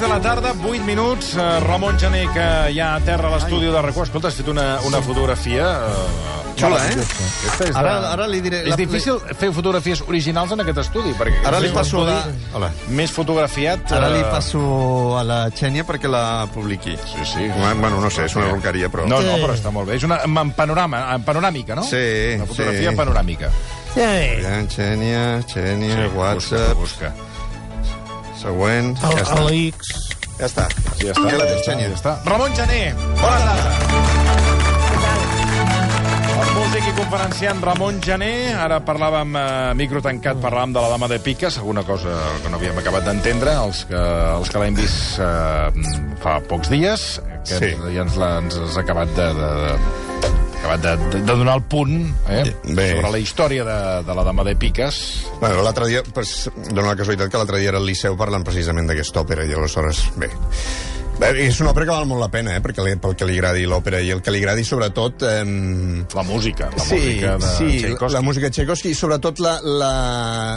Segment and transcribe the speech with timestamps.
[0.00, 1.34] 6 de la tarda, 8 minuts.
[1.36, 4.06] Eh, Ramon Gené, que ja aterra a l'estudi de RAC1.
[4.06, 5.66] Escolta, has fet una, una fotografia...
[5.92, 6.94] Uh, Xula, eh?
[6.96, 8.06] Aquesta és, Ara, de...
[8.14, 8.62] ara li diré...
[8.68, 12.22] és difícil fer fotografies originals en aquest estudi, perquè Ara li passo la-
[12.56, 12.70] Hola.
[12.96, 13.92] més fotografiat...
[13.96, 14.62] Ara li eh, passo
[15.20, 16.96] a la Xènia perquè la publiqui.
[17.04, 17.48] Sí, sí.
[17.60, 19.04] Bueno, no sé, és una ronqueria, però...
[19.08, 19.98] No, no, però està molt bé.
[20.00, 21.84] És una en panorama, en panoràmica, no?
[21.84, 22.00] Sí,
[22.40, 22.96] Una fotografia sí.
[23.04, 23.52] panoràmica.
[23.90, 27.29] Aviam, Xènia, Xènia, Sí, WhatsApp, Busca, busca.
[28.40, 28.94] Següent...
[29.02, 29.40] ja està.
[29.46, 29.92] L'X.
[30.40, 30.64] Ja està.
[30.96, 31.26] Sí, ja està.
[31.28, 32.12] Ja la tens, Ja està.
[32.26, 32.82] Ramon Gené,
[33.20, 34.80] bona tarda.
[36.40, 39.44] El músic i conferenciant Ramon Gené, ara parlàvem a
[39.76, 43.52] micro tancat, parlàvem de la dama de piques, alguna cosa que no havíem acabat d'entendre,
[43.66, 44.00] els que,
[44.38, 45.90] els que l'hem vist eh,
[46.22, 47.04] fa pocs dies,
[47.44, 47.72] que Sí.
[47.74, 49.74] ens, ja ens l'ha ens has acabat de, de, de
[50.60, 51.96] acabat de, de, de donar el punt
[52.28, 52.86] eh, Bé.
[52.94, 55.00] sobre la història de, de la dama de piques.
[55.40, 58.88] Bueno, l'altre dia, pues, dona la casualitat que l'altre dia era al Liceu parlant precisament
[58.90, 60.30] d'aquesta òpera, i aleshores, bé...
[61.20, 63.34] Bé, és una òpera que val molt la pena, eh, perquè li, pel que li
[63.36, 65.20] agradi l'òpera, i el que li agradi sobretot...
[65.28, 65.42] Eh,
[66.16, 68.14] La música, la sí, música de sí, Tchaikovsky.
[68.14, 69.90] la música de Tchaikovsky i sobretot la, la,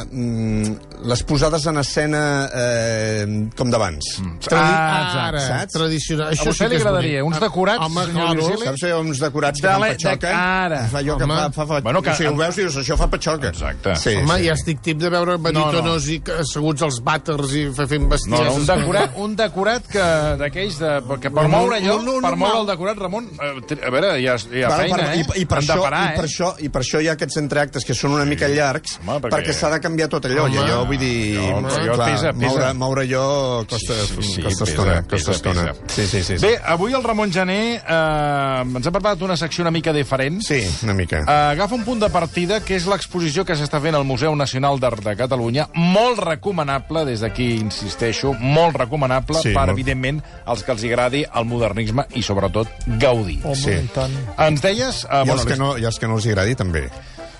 [0.09, 2.21] mm, les posades en escena
[2.55, 3.25] eh,
[3.59, 4.07] com d'abans.
[4.23, 4.31] Mm.
[4.31, 5.19] Ah, exacte.
[5.25, 5.73] Ara, Saps?
[5.75, 6.27] tradicional.
[6.29, 7.33] A Això vostè sí li que agradaria bonic.
[7.33, 8.39] uns decorats, Home, senyor claro.
[8.47, 8.65] Virgili?
[8.69, 10.31] Saps allò, uns decorats que De fan patxoca?
[10.31, 10.79] cara.
[10.93, 11.35] Fa allò que Home.
[11.41, 13.51] fa, fa, fa, Bueno, que- si ho veus, dius, això fa patxoca.
[13.51, 13.97] Exacte.
[13.97, 14.47] Sí, Home, sí.
[14.47, 18.15] ja estic tip de veure baditonos i que- asseguts als vàters i fe- fent No,
[18.15, 18.47] bestieses.
[18.47, 20.07] no, un decorat, un decorat que
[20.53, 21.17] d'aquells de...
[21.23, 22.61] Que per moure allò, no, no, per no, moure no.
[22.61, 25.17] el decorat, Ramon, eh, a veure, hi ha, hi ha feina, per, eh?
[25.17, 26.29] i, i, per això, de parar, i, per eh?
[26.29, 29.33] això, I per això hi ha aquests entreactes que són una mica llargs, Home, perquè-
[29.37, 30.45] perquè, s'ha de canviar tot allò.
[30.45, 30.53] Home.
[30.55, 31.17] I allò, vull dir...
[31.39, 32.45] Però allò pesa, pesa.
[32.45, 33.25] Moure, moure allò
[33.69, 34.93] costa, Sí, sí, sí, costa pesa, estona.
[35.01, 35.65] pesa, costa estona.
[35.73, 35.93] pesa.
[35.95, 36.37] Sí, sí, sí.
[36.37, 36.45] sí.
[36.45, 40.41] Bé, avui el Ramon Gené eh, ens ha preparat una secció una mica diferent.
[40.45, 41.23] Sí, una mica.
[41.23, 44.79] Eh, agafa un punt de partida, que és l'exposició que s'està fent al Museu Nacional
[44.81, 49.73] d'Art de Catalunya, molt recomanable, des d'aquí insisteixo, molt recomanable Sí, per, molt.
[49.77, 52.67] evidentment, als que els agradi el modernisme i, sobretot,
[52.99, 53.39] gaudir.
[53.43, 53.71] Home, Sí.
[53.71, 54.11] i tant.
[54.37, 55.03] Ens deies...
[55.09, 56.89] Eh, I, els que no, I els que no els agradi, també.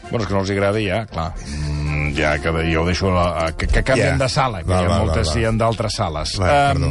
[0.10, 1.30] Bueno, és que no els agradi, ja, clar.
[1.48, 3.10] Mm, ja, que jo ho deixo...
[3.18, 4.26] A, a, que, que canvien Ja.
[4.26, 5.38] de sala, que Val, hi ha val, moltes, val.
[5.40, 6.34] hi ha d'altres sales.
[6.42, 6.90] Va, perdó.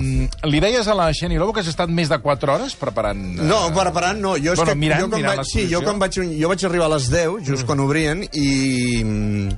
[0.48, 3.20] li deies a la Xeni Lobo que has estat més de 4 hores preparant...
[3.38, 4.32] eh, No, preparant no.
[4.40, 6.64] Jo, és Bueno, que, mirant- jo, quan mirant vaig, sí, jo, quan vaig, jo vaig
[6.66, 9.52] arribar a les 10, just quan obrien, i mm,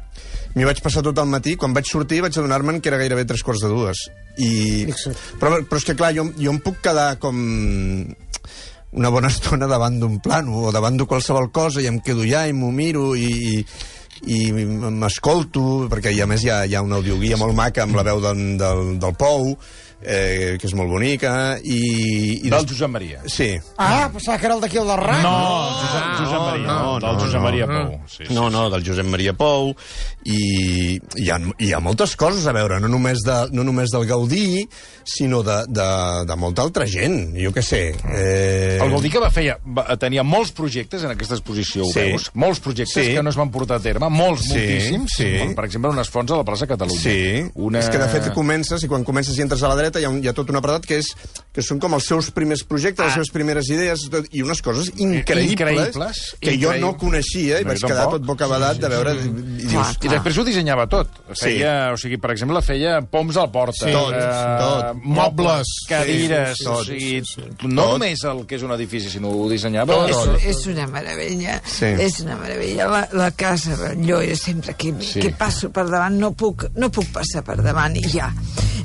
[0.55, 1.57] m'hi vaig passar tot el matí.
[1.61, 4.07] Quan vaig sortir vaig adonar-me'n que era gairebé tres quarts de dues.
[4.39, 4.51] I...
[5.41, 7.39] Però, però és que, clar, jo, jo em puc quedar com
[8.95, 12.47] una bona estona davant d'un plano o davant de qualsevol cosa i em quedo allà
[12.49, 13.65] i m'ho miro i, i,
[14.31, 17.99] i m'escolto, perquè i a més hi ha, hi ha una audioguia molt maca amb
[17.99, 19.55] la veu del, del, del Pou,
[20.05, 22.41] eh, que és molt bonica, i...
[22.47, 23.23] i Del Josep Maria.
[23.27, 25.23] Sí, Ah, pensava que era el d'aquí al del RAC.
[25.23, 25.35] No,
[25.81, 27.45] Josep, Josep Maria, no, no, del no, Josep no.
[27.49, 28.01] Maria Pou.
[28.07, 29.75] Sí, sí, no, no, del Josep Maria Pou,
[30.25, 30.39] i
[31.21, 34.65] hi ha, hi ha moltes coses a veure, no només, de, no només del Gaudí,
[35.05, 35.89] sinó de, de,
[36.29, 37.83] de molta altra gent, jo què sé.
[38.15, 38.79] Eh...
[38.81, 42.01] El Gaudí que va feia, va, tenia molts projectes en aquesta exposició, ho Sí.
[42.13, 42.31] veus?
[42.35, 43.13] Molts projectes Sí.
[43.15, 45.17] que no es van portar a terme, molts, Sí, moltíssims.
[45.19, 45.31] sí.
[45.55, 47.01] Per exemple, unes fonts a la plaça Catalunya.
[47.01, 47.81] Sí, Una...
[47.81, 50.11] és que de fet comences, i quan comences i entres a la dreta hi ha,
[50.11, 51.15] un, hi ha tot un apartat que és
[51.55, 53.07] que són com els seus primers projectes, Ah.
[53.07, 56.81] les seves primeres idees, tot, i unes coses increïbles, Increïbles, que jo increïbles.
[56.83, 58.19] no coneixia i No, vaig jo quedar tampoc.
[58.21, 59.13] tot bocabadat de veure...
[59.15, 61.09] I dius, I després ho dissenyava tot.
[61.39, 63.87] Feia, O sigui, per exemple, feia poms al porta.
[63.87, 64.99] Sí, tot, tot.
[65.05, 66.57] Mobles, Sí, cadires.
[66.59, 67.41] sí, sí, o tot, sigui, sí, sí.
[67.69, 67.93] no Tot.
[67.93, 70.01] només el que és un edifici, sinó ho dissenyava.
[70.11, 71.85] És, és una meravella, Sí.
[71.87, 72.89] és una meravella.
[72.89, 75.21] La, la casa és sempre que, Sí.
[75.21, 78.33] que passo per davant, no puc, no puc passar per davant i ja.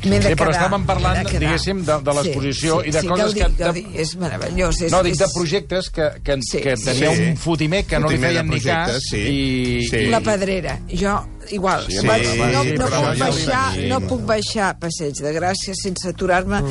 [0.03, 1.39] M'he de Sí, però quedar, estàvem parlant, m'he de quedar.
[1.41, 4.81] diguéssim, de- de l'exposició i de sí, coses Gaudí, que- de- Gaudí, és meravellós.
[4.81, 6.83] És, No, dic de és projectes que, que, Sí, que sí.
[6.85, 7.21] tenia Sí.
[7.23, 8.85] un fotimer que no li Fotimer de feien ni cas.
[8.87, 9.17] projectes, sí.
[9.17, 9.95] I, Sí.
[9.97, 10.79] i, La pedrera.
[10.89, 11.85] Jo igual.
[11.89, 15.31] Sí, Vaig, sí, no, sí, no, puc ja ho baixar, no puc baixar Passeig de
[15.35, 16.61] Gràcia sense aturar-me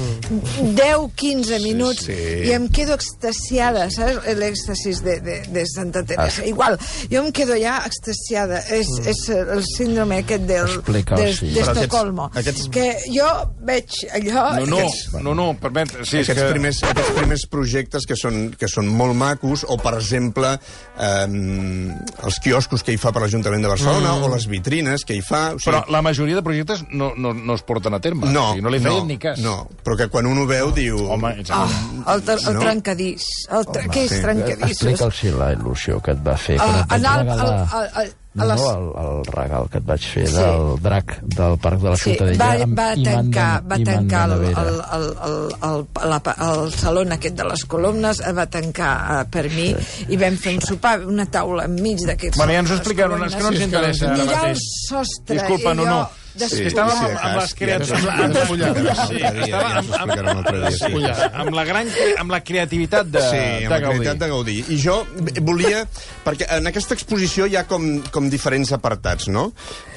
[0.77, 2.17] 10-15 minuts sí.
[2.49, 4.27] i em quedo extasiada, saps?
[4.39, 6.45] L'èxtasis de, de, de Santa Teresa.
[6.49, 6.79] Igual,
[7.11, 8.61] jo em quedo ja extasiada.
[8.75, 11.51] És, és el síndrome aquest del, Explica-ho, de, sí.
[11.55, 12.29] aquests- Estocolmo.
[12.35, 13.29] aquests- Que jo
[13.67, 14.45] veig allò...
[14.61, 15.93] No, no, Aquests- no, no, permet...
[16.05, 16.49] Sí, aquests, que...
[16.53, 20.55] primers, aquests primers projectes que són, que són molt macos, o, per exemple,
[20.99, 24.25] eh, els quioscos que hi fa per l'Ajuntament de Barcelona, mm.
[24.29, 25.55] o les vitrines que hi fa...
[25.55, 28.27] O sigui, Però la majoria de projectes no, no, no es porten a terme.
[28.33, 29.39] no, O sigui, no li feien no, ni cas.
[29.41, 31.01] No, però que quan un ho veu diu...
[31.11, 31.51] Home, ets...
[31.55, 31.67] Ah,
[32.15, 32.61] el, ter- el No?
[32.61, 33.27] trencadís.
[33.51, 34.23] El tre què és sí.
[34.23, 34.77] trencadís?
[34.77, 36.59] Explica'ls la il·lusió que et va fer.
[36.61, 37.49] Ah, anar al- regalar...
[37.49, 38.89] al- al- al- No, les- no, el,
[39.19, 40.35] el regal que et vaig fer Sí.
[40.37, 42.39] del drac del Parc de la Sí, Ciutadella.
[42.39, 47.37] va, va de- tancar, va tancar el, el, el, el, el, la, el saló aquest
[47.37, 48.93] de les columnes, va tancar
[49.25, 49.75] uh, per mi,
[50.09, 52.37] i vam fer un sopar, una taula enmig d'aquests...
[52.39, 55.37] Bueno, ja ens ho les explicaran, és que no ens interessa ara Mirar el sostre,
[55.39, 55.99] Disculpa, i no, no.
[56.05, 56.09] jo...
[56.09, 59.03] És que després- estàvem sí, amb, amb les ja creativitats...
[59.09, 60.71] Sí, estava amb, amb, explicarem un altre dia,
[61.19, 61.29] sí.
[61.43, 61.93] amb, la gran,
[62.25, 63.97] amb la creativitat de, Sí, de amb la Gaudí.
[63.99, 64.57] qualitat de Gaudí.
[64.75, 64.97] I jo
[65.43, 65.85] volia...
[66.25, 69.51] Perquè en aquesta exposició hi ha com, com diferents apartats, no?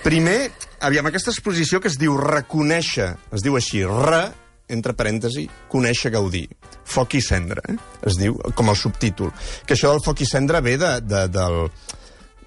[0.05, 0.51] Primer,
[0.81, 4.25] aviam, aquesta exposició que es diu Reconèixer, es diu així, re,
[4.71, 6.45] entre parèntesi, conèixer Gaudí.
[6.91, 7.75] Foc i cendra, eh?
[8.07, 9.31] es diu, com el subtítol.
[9.67, 11.57] Que això del foc i cendra ve de, de, del,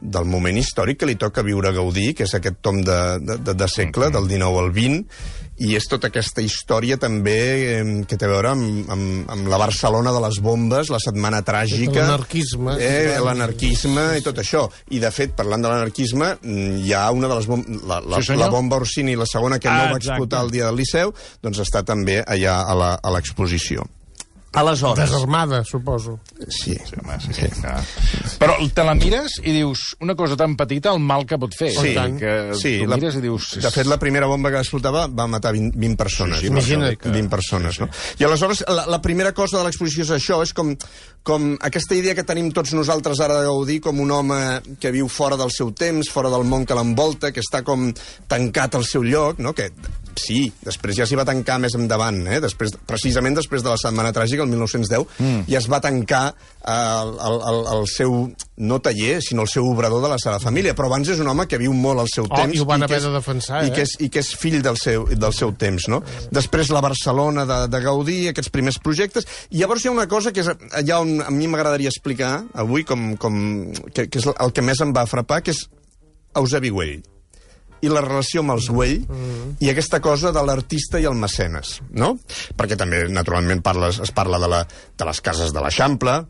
[0.05, 3.55] del moment històric que li toca viure a Gaudí, que és aquest tom de, de,
[3.57, 5.07] de, segle, del 19 al 20,
[5.65, 7.35] i és tota aquesta història també
[7.79, 11.41] eh, que té a veure amb, amb, amb la Barcelona de les bombes, la setmana
[11.47, 12.03] tràgica...
[12.09, 12.75] L'anarquisme.
[12.83, 14.65] Eh, l'anarquisme i tot això.
[14.91, 16.33] I, de fet, parlant de l'anarquisme,
[16.83, 17.83] hi ha una de les bombes...
[17.87, 18.45] La, la, Sí, senyor.
[18.45, 20.19] la bomba Orsini, la segona, que Ah, no va exacte.
[20.19, 23.87] explotar el dia del Liceu, doncs està també allà a la- a l'exposició.
[24.55, 25.11] Aleshores...
[25.11, 26.19] Desarmada, suposo.
[26.49, 27.47] Sí, Sí, home, sí, sí.
[28.41, 31.71] Però te la mires i dius, una cosa tan petita, el mal que pot fer.
[31.75, 32.17] Sí, tant.
[32.19, 33.51] que sí tu la, mires i dius...
[33.63, 36.41] de fet, la primera bomba que explotava va matar 20, 20 persones.
[36.41, 36.59] Sí, sí, no?
[36.59, 37.09] imagina't.
[37.15, 37.89] 20 persones, no?
[38.19, 40.73] I aleshores, la, la primera cosa de l'exposició és això, és com,
[41.27, 44.41] com aquesta idea que tenim tots nosaltres ara de Gaudí com un home
[44.81, 47.91] que viu fora del seu temps, fora del món que l'envolta, que està com
[48.31, 49.55] tancat al seu lloc, no?
[49.57, 49.71] Que
[50.21, 52.41] sí, després ja s'hi va tancar més endavant, eh?
[52.41, 55.45] després, precisament després de la Setmana Tràgica, el 1910, mm.
[55.51, 58.17] ja es va tancar eh, el, el, el, el seu,
[58.57, 61.47] no taller, sinó el seu obrador de la Sagrada Família, però abans és un home
[61.51, 62.55] que viu molt al seu Oh, temps.
[62.57, 63.73] i ho van que haver és- de defensar, i eh?
[63.75, 66.03] que és, I que és fill del seu, del seu temps, no?
[66.35, 70.33] Després la Barcelona de, de Gaudí, aquests primers projectes, i llavors hi ha una cosa
[70.33, 73.41] que és allà on a mi m'agradaria explicar avui, com, com,
[73.95, 75.65] que, que és el que més em va frapar, que és
[76.35, 77.03] Eusebi Güell
[77.85, 79.57] i la relació amb els Güell mm.
[79.65, 82.15] i aquesta cosa de l'artista i el mecenes, no?
[82.57, 84.65] Perquè també, naturalment, parles, es parla de, la,
[84.99, 86.23] de les cases de l'Eixample,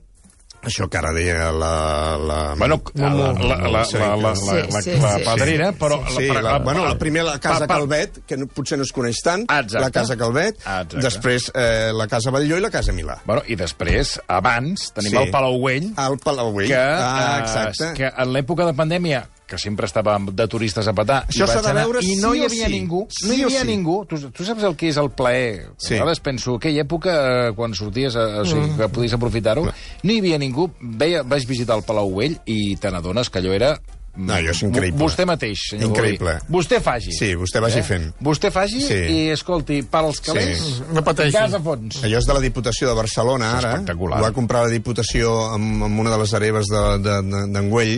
[0.64, 1.70] això que ara deia la...
[2.16, 5.76] la Bueno, la, la, la, la, la, la, la, Sí, la, sí, la sí.
[5.78, 5.98] però...
[6.08, 8.86] Sí, la, la, bueno, la, primer la Casa pa- pa- Calvet, que no, potser no
[8.88, 9.82] es coneix tant, exacte.
[9.84, 11.02] la Casa Calvet, exacte.
[11.04, 13.18] després eh, la Casa Batlló i la Casa Milà.
[13.28, 15.20] Bueno, i després, abans, tenim Sí.
[15.26, 16.72] el Palau Güell, Al Palau Güell.
[16.72, 21.22] que, ah, eh, que en l'època de pandèmia que sempre estava de turistes a petar,
[21.28, 22.72] Això s'ha de anar, veure i no sí hi havia sí.
[22.72, 23.06] ningú.
[23.12, 23.66] Sí no hi havia sí.
[23.68, 23.96] ningú.
[24.08, 25.66] Tu, tu saps el que és el plaer?
[25.76, 25.96] Sí.
[25.98, 27.16] A vegades penso, aquella època,
[27.48, 30.70] eh, quan sorties, a, o sigui, que podies aprofitar-ho, no hi havia ningú.
[30.80, 33.74] Veia, vaig visitar el Palau Güell i te n'adones que allò era...
[34.14, 34.94] No, allò és increïble.
[35.00, 36.34] Vostè mateix, senyor Increïble.
[36.38, 36.52] Gaudí.
[36.54, 37.10] Vostè faci.
[37.16, 38.12] Sí, vostè vagi fent.
[38.22, 38.94] Vostè faci Sí.
[39.10, 40.84] i, escolti, per als calés, Sí.
[40.94, 41.32] No pateixi.
[41.34, 41.98] gas a fons.
[42.06, 43.72] Allò és de la Diputació de Barcelona, ara.
[43.72, 44.20] espectacular.
[44.20, 47.96] Ho va comprar la Diputació amb, amb una de les hereves d'Engüell, de, de, d'Engüell,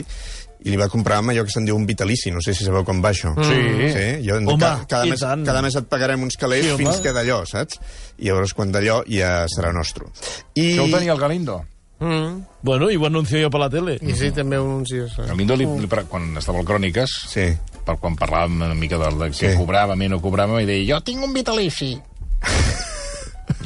[0.67, 2.83] i li va comprar amb allò que se'n diu un vitalici, no sé si sabeu
[2.85, 3.31] com va això.
[3.39, 3.61] Sí.
[3.95, 5.45] sí jo, Home, ca, cada, i mes, tant.
[5.47, 6.83] cada mes et pagarem uns calés Sí, sí, home.
[6.85, 7.79] fins que d'allò, saps?
[8.19, 10.11] I llavors quan d'allò ja serà nostre.
[10.59, 10.73] I...
[10.75, 11.61] Això ho tenia el Galindo.
[11.99, 12.43] Mm.
[12.61, 13.97] Bueno, y lo anuncio yo por la tele.
[14.03, 15.13] I sí, també ho anuncies.
[15.19, 15.29] eh?
[15.29, 17.47] Galindo, li, li, quan estava al Cròniques, Sí.
[17.87, 19.57] per quan parlàvem una mica del de què Sí.
[19.57, 21.95] cobràvem i no cobràvem, i deia, jo tinc un vitalici.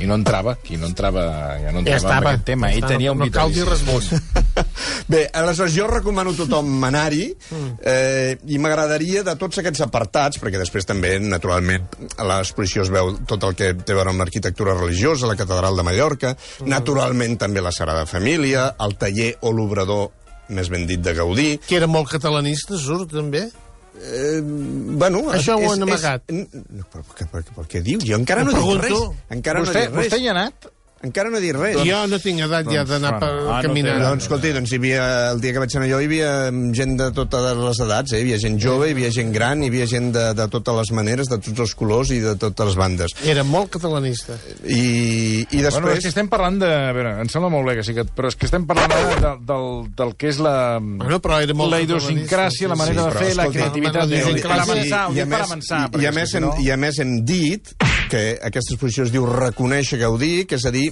[0.01, 1.23] I no entrava, aquí no entrava,
[1.61, 2.21] ja no Ja entrava estava.
[2.21, 2.69] en aquest tema.
[2.71, 4.11] Ja Ell està, tenia un no cal dir res més.
[5.13, 7.25] Bé, aleshores jo recomano a tothom anar-hi
[7.83, 13.13] eh, i m'agradaria de tots aquests apartats, perquè després també, naturalment, a l'exposició es veu
[13.29, 16.35] tot el que té a veure amb l'arquitectura religiosa, la catedral de Mallorca,
[16.67, 20.11] naturalment també la Sagrada Família, el taller o l'obrador
[20.51, 21.51] més ben dit de Gaudí.
[21.67, 23.49] Que era molt catalanista, surt, també.
[24.01, 26.23] Eh, bueno, Això ho han amagat.
[26.33, 28.05] És, no, però, per, per, per, què dius?
[28.09, 29.01] Jo encara no he dit Pregunto.
[29.13, 29.25] res.
[29.37, 30.07] Encara Vostè, no res.
[30.13, 30.71] vostè hi ha anat?
[31.01, 31.79] Encara no he dit res.
[31.89, 33.95] Jo no tinc edat ja d'anar per ah, no caminar.
[33.97, 36.33] té- Doncs, escolti, doncs hi havia, el dia que vaig anar jo hi havia
[36.77, 38.19] gent de totes les edats, eh?
[38.19, 40.91] hi havia gent jove, hi havia gent gran, hi havia gent de, de totes les
[40.99, 43.15] maneres, de tots els colors i de totes les bandes.
[43.25, 44.37] Era molt catalanista.
[44.69, 46.03] I, i Bueno, és després...
[46.05, 46.69] que estem parlant de...
[46.69, 49.17] A veure, em sembla molt bé que sí, que, però és que estem parlant ara
[49.25, 49.67] de, del,
[49.97, 50.55] del que és la...
[50.85, 53.97] Bueno, però era molt la idiosincràsia, la manera Sí, de fer, la escolta, creativitat...
[53.97, 55.81] la per idiosincràsia- avançar, ho i, dic a per més, avançar.
[55.81, 57.75] i, i, perquè a més si hem, no- I a més hem dit
[58.11, 60.89] que aquesta exposició es diu reconèixer gaudir, que és a dir,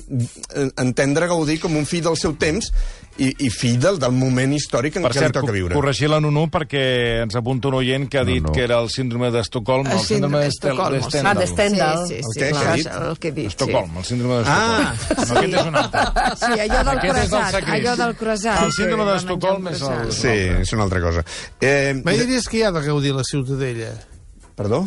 [0.79, 2.71] entendre gaudir com un fill del seu temps
[3.19, 5.75] i, i fill del, del moment històric en Per què cert, li toca viure.
[5.75, 6.83] corregir la Nunu perquè
[7.25, 8.53] ens apunta un oient que ha dit no.
[8.55, 10.95] que era el síndrome d'Estocolm, no, El el síndrome d'Estocolm.
[11.01, 11.33] d'Stendhal.
[11.33, 12.05] Ah, de Stendhal.
[12.07, 12.87] Sí, sí, El sí, clar, Què ha dit?
[13.09, 14.95] el que he dit, Estocolm, el síndrome Ah!
[14.95, 15.29] d'Estocolm.
[15.29, 16.05] No, aquest és un altre.
[16.39, 18.63] Sí, allò del Aquest és el croissant, allò del croissant.
[18.69, 20.13] El síndrome que d'Estocolm és el-.
[20.23, 21.27] Sí, és una altra cosa.
[21.61, 23.91] Eh, Mai diries que hi ha de gaudir la Ciutadella?
[24.55, 24.85] Perdó?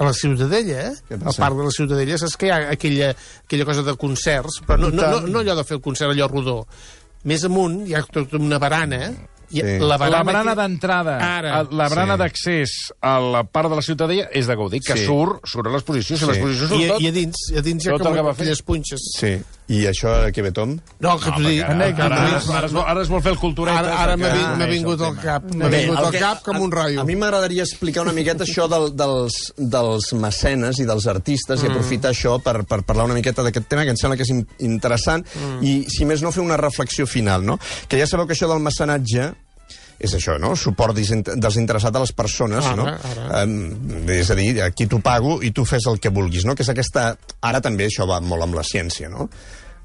[0.00, 1.16] A la Ciutadella, eh?
[1.20, 3.10] A part de la Ciutadella, saps que hi ha aquella,
[3.44, 6.26] aquella cosa de concerts, però no, no, no, no allò de fer el concert allò
[6.30, 6.62] rodó.
[7.28, 9.10] Més amunt hi ha tota una barana,
[9.50, 9.78] i Sí.
[9.82, 11.14] la La barana, barana que- d'entrada,
[11.74, 12.18] la barana Sí.
[12.22, 12.70] d'accés
[13.02, 15.04] a la part de la ciutadella és de Gaudir, que Sí.
[15.04, 16.16] surt, surt a l'exposició.
[16.16, 16.30] Si Sí.
[16.30, 17.00] l'exposició surt I, tot...
[17.02, 19.00] I a dins, a dins hi ha com aquelles punxes.
[19.18, 19.34] Sí.
[19.70, 20.72] I això què ve, Tom?
[21.04, 21.60] No, que t'ho dic...
[21.62, 22.20] Ara, ara, que ara,
[22.66, 23.76] es vol, ara es vol fer el culturet.
[23.78, 26.04] Ara, ara m'ha que- vin- m'ha Ah, vingut és al el cap, m'ha vingut el
[26.08, 27.00] al que- cap com un raio.
[27.00, 31.66] A mi m'agradaria explicar una miqueta això del, dels, dels mecenes i dels artistes mm.
[31.68, 34.32] i aprofitar això per, per parlar una miqueta d'aquest tema que em sembla que és
[34.34, 35.62] in- interessant mm.
[35.62, 37.60] i, si més no, fer una reflexió final, no?
[37.86, 39.30] Que ja sabeu que això del mecenatge
[40.00, 40.54] és això, no?
[40.56, 42.86] Suport desint- desinteressat a les persones, Ara, no?
[42.88, 43.42] ara.
[43.44, 46.54] Um, és a dir, aquí t'ho pago i tu fes el que vulguis, no?
[46.56, 47.10] Que és aquesta...
[47.44, 49.28] Ara també això va molt amb la ciència, no?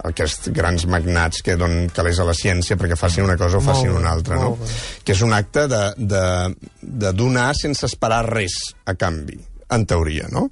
[0.04, 3.94] Aquests grans magnats que donen calés a la ciència perquè facin una cosa o facin
[3.96, 4.56] una altra, no?
[4.60, 4.70] bé.
[5.06, 6.26] Que és un acte de, de,
[6.82, 9.40] de donar sense esperar res a canvi,
[9.72, 10.50] en teoria, no?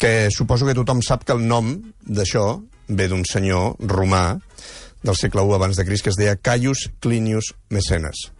[0.00, 1.76] Que suposo que tothom sap que el nom
[2.06, 2.48] d'això
[2.88, 4.38] ve d'un senyor romà
[5.04, 8.30] del segle I abans de Crist que es deia Caius Clinius Mecenes.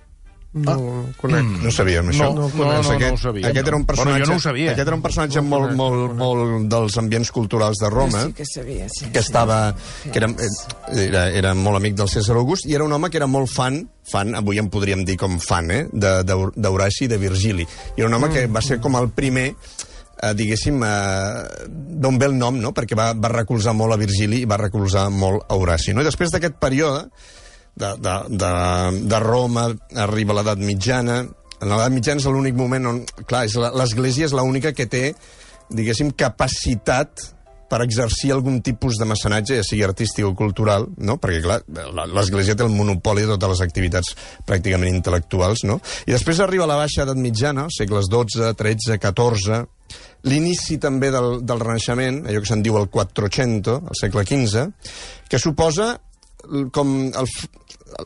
[0.53, 1.45] No ho conec.
[1.61, 2.31] No sabíem això?
[2.33, 3.51] No, no, no, no aquest, ho sabia.
[3.51, 4.71] Aquest era un Bueno, personatge, jo no ho sabia.
[4.73, 6.23] Aquest era un personatge No molt, molt, no conec.
[6.23, 9.11] molt dels ambients culturals de Roma Sí que sabia, sí.
[9.13, 9.75] que estava
[10.11, 13.21] que era, eh, era, era molt amic del César August i era un home que
[13.21, 17.67] era molt fan fan, avui en podríem dir com fan, eh, d'Horaci i de Virgili.
[17.97, 22.27] I era un home que va ser com el primer eh, diguéssim, eh, d'on ve
[22.27, 22.73] el nom, no?
[22.73, 25.93] perquè va, va recolzar molt a Virgili i va recolzar molt a Horaci.
[25.93, 26.01] No?
[26.01, 27.05] I després d'aquest període,
[27.79, 28.53] de, de, de,
[29.15, 29.69] de Roma,
[30.05, 31.21] arriba l'edat mitjana.
[31.59, 33.01] En l'edat mitjana és l'únic moment on...
[33.25, 35.09] Clar, és la- l'Església és l'única que té,
[35.71, 37.29] diguéssim, capacitat
[37.69, 41.19] per exercir algun tipus de mecenatge, ja sigui artístic o cultural, no?
[41.21, 41.59] perquè, clar,
[41.93, 44.15] la- l'Església té el monopoli de totes les activitats
[44.49, 45.77] pràcticament intel·lectuals, no?
[46.09, 49.61] I després arriba la baixa edat mitjana, segles XII, XIII, XIV,
[50.33, 54.65] l'inici també del, del Renaixement, allò que se'n diu el Quattrocento, al segle XV,
[55.29, 55.93] que suposa
[56.73, 57.29] com el,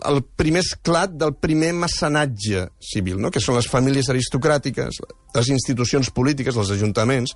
[0.08, 3.30] el primer esclat del primer mecenatge civil, no?
[3.34, 5.00] que són les famílies aristocràtiques,
[5.34, 7.34] les institucions polítiques, els ajuntaments,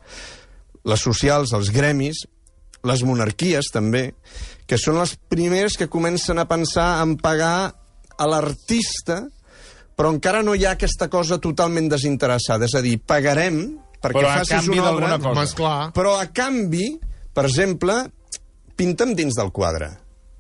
[0.87, 2.25] les socials, els gremis,
[2.87, 4.11] les monarquies també,
[4.67, 7.73] que són les primeres que comencen a pensar en pagar
[8.17, 9.25] a l'artista,
[9.97, 12.69] però encara no hi ha aquesta cosa totalment desinteressada.
[12.69, 13.63] És a dir, pagarem
[14.01, 15.77] perquè Però a facis canvi una obra, cosa.
[15.97, 16.91] Però a canvi,
[17.35, 18.03] per exemple,
[18.77, 19.91] pinta'm dins del quadre.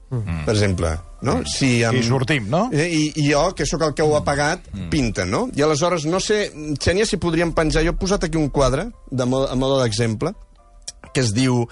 [0.08, 0.92] Per exemple,
[1.26, 1.40] no?
[1.50, 2.68] Si Aquí sortim, no?
[2.72, 5.48] Eh, I, I jo, que sóc el que ho ha pagat, pinta, no?
[5.56, 6.44] I aleshores, no sé,
[6.78, 7.82] Xènia, si podríem penjar...
[7.86, 10.32] Jo he posat aquí un quadre, de mo a modo d'exemple,
[11.12, 11.64] que es diu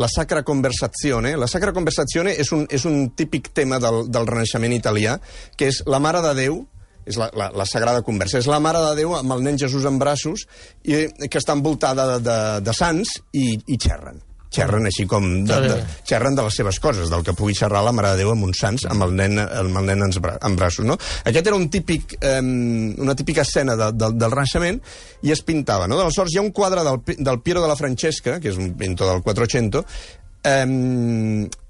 [0.00, 1.34] La Sacra Conversazione.
[1.36, 5.18] La Sacra Conversazione és un, és un típic tema del, del Renaixement italià,
[5.58, 6.62] que és la Mare de Déu,
[7.04, 8.40] és la, la, la Sagrada Conversa.
[8.40, 10.46] És la Mare de Déu amb el nen Jesús en braços,
[10.86, 15.58] i, que està envoltada de, de, de sants i, i xerren xerren així com de,
[15.64, 15.76] de,
[16.08, 18.60] xerren de les seves coses, del que pugui xerrar la Mare de Déu amb uns
[18.62, 20.86] sants, amb el nen, amb el nen en, bra en braços.
[20.88, 20.98] No?
[21.28, 24.80] Aquest era un típic, eh, una típica escena de, de, del Renaixement
[25.22, 25.88] i es pintava.
[25.88, 26.00] No?
[26.00, 29.10] Aleshores, hi ha un quadre del, del Piero de la Francesca, que és un pintor
[29.14, 30.02] del 400,
[30.44, 30.66] eh,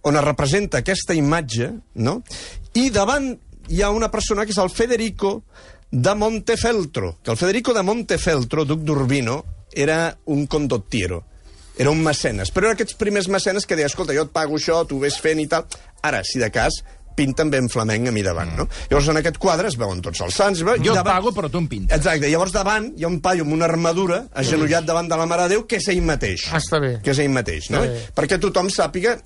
[0.02, 1.70] on es representa aquesta imatge,
[2.02, 2.20] no?
[2.74, 3.32] i davant
[3.68, 5.42] hi ha una persona que és el Federico
[5.92, 11.22] da Montefeltro, que el Federico da Montefeltro, duc d'Urbino, era un condottiero,
[11.78, 14.82] era un mecenes, però eren aquests primers mecenes que deia, escolta, jo et pago això,
[14.88, 15.64] tu ves fent i tal.
[16.02, 16.82] Ara, si de cas,
[17.16, 18.64] pinten ben flamenc a mi davant, no?
[18.88, 20.62] Llavors, en aquest quadre es veuen tots els sants...
[20.64, 21.96] Jo et davant- pago, però tu em pintes.
[21.98, 25.44] Exacte, llavors davant hi ha un paio amb una armadura, agenollat davant de la Mare
[25.44, 26.46] de Déu, que és ell mateix.
[26.52, 26.94] Ah, està bé.
[27.04, 27.84] Que és ell mateix, no?
[28.16, 29.18] Perquè tothom sàpiga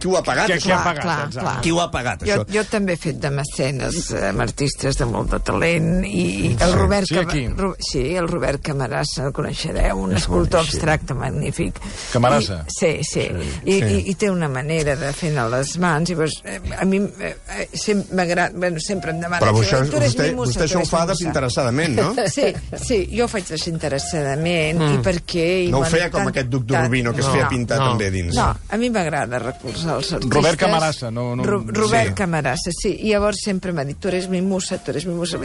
[0.00, 0.70] qui ho ha pagat, Qui- això?
[0.74, 1.40] Clar, pagat, clar, exacte.
[1.44, 1.60] clar.
[1.64, 2.46] Qui ho ha pagat, Jo, això?
[2.54, 7.06] jo també he fet de mecenes amb artistes de molt de talent i el Robert
[7.08, 7.46] Sí, aquí.
[7.48, 11.78] Ro- sí, el Robert Camarassa el coneixereu, un escultor abstracte magnífic.
[12.12, 12.64] Camarasa?
[12.66, 13.28] I, sí, sí.
[13.64, 16.84] I, i, I té una manera de fer a les mans i pues, eh, a
[16.84, 20.34] mi eh, eh, sempre m'agrada, bueno, sempre em demana Però si això, eres vostè, mi
[20.34, 22.14] musa, vostè això ho fa desinteressadament, no?
[22.34, 22.48] Sí,
[22.80, 24.94] sí, jo ho faig desinteressadament mm.
[24.94, 25.46] i perquè...
[25.66, 27.32] i No ho feia com tant- aquest duc Rubino, que es no.
[27.36, 28.34] feia pintar no, també dins.
[28.34, 30.34] No, a mi m'agrada recolzar els artistes.
[30.34, 32.14] Robert Camarasa, no- no- Ro Robert sí.
[32.14, 32.96] Camarasa, sí.
[33.04, 35.38] I llavors sempre m'ha dit, tu eres mi musa, tu eres mi musa.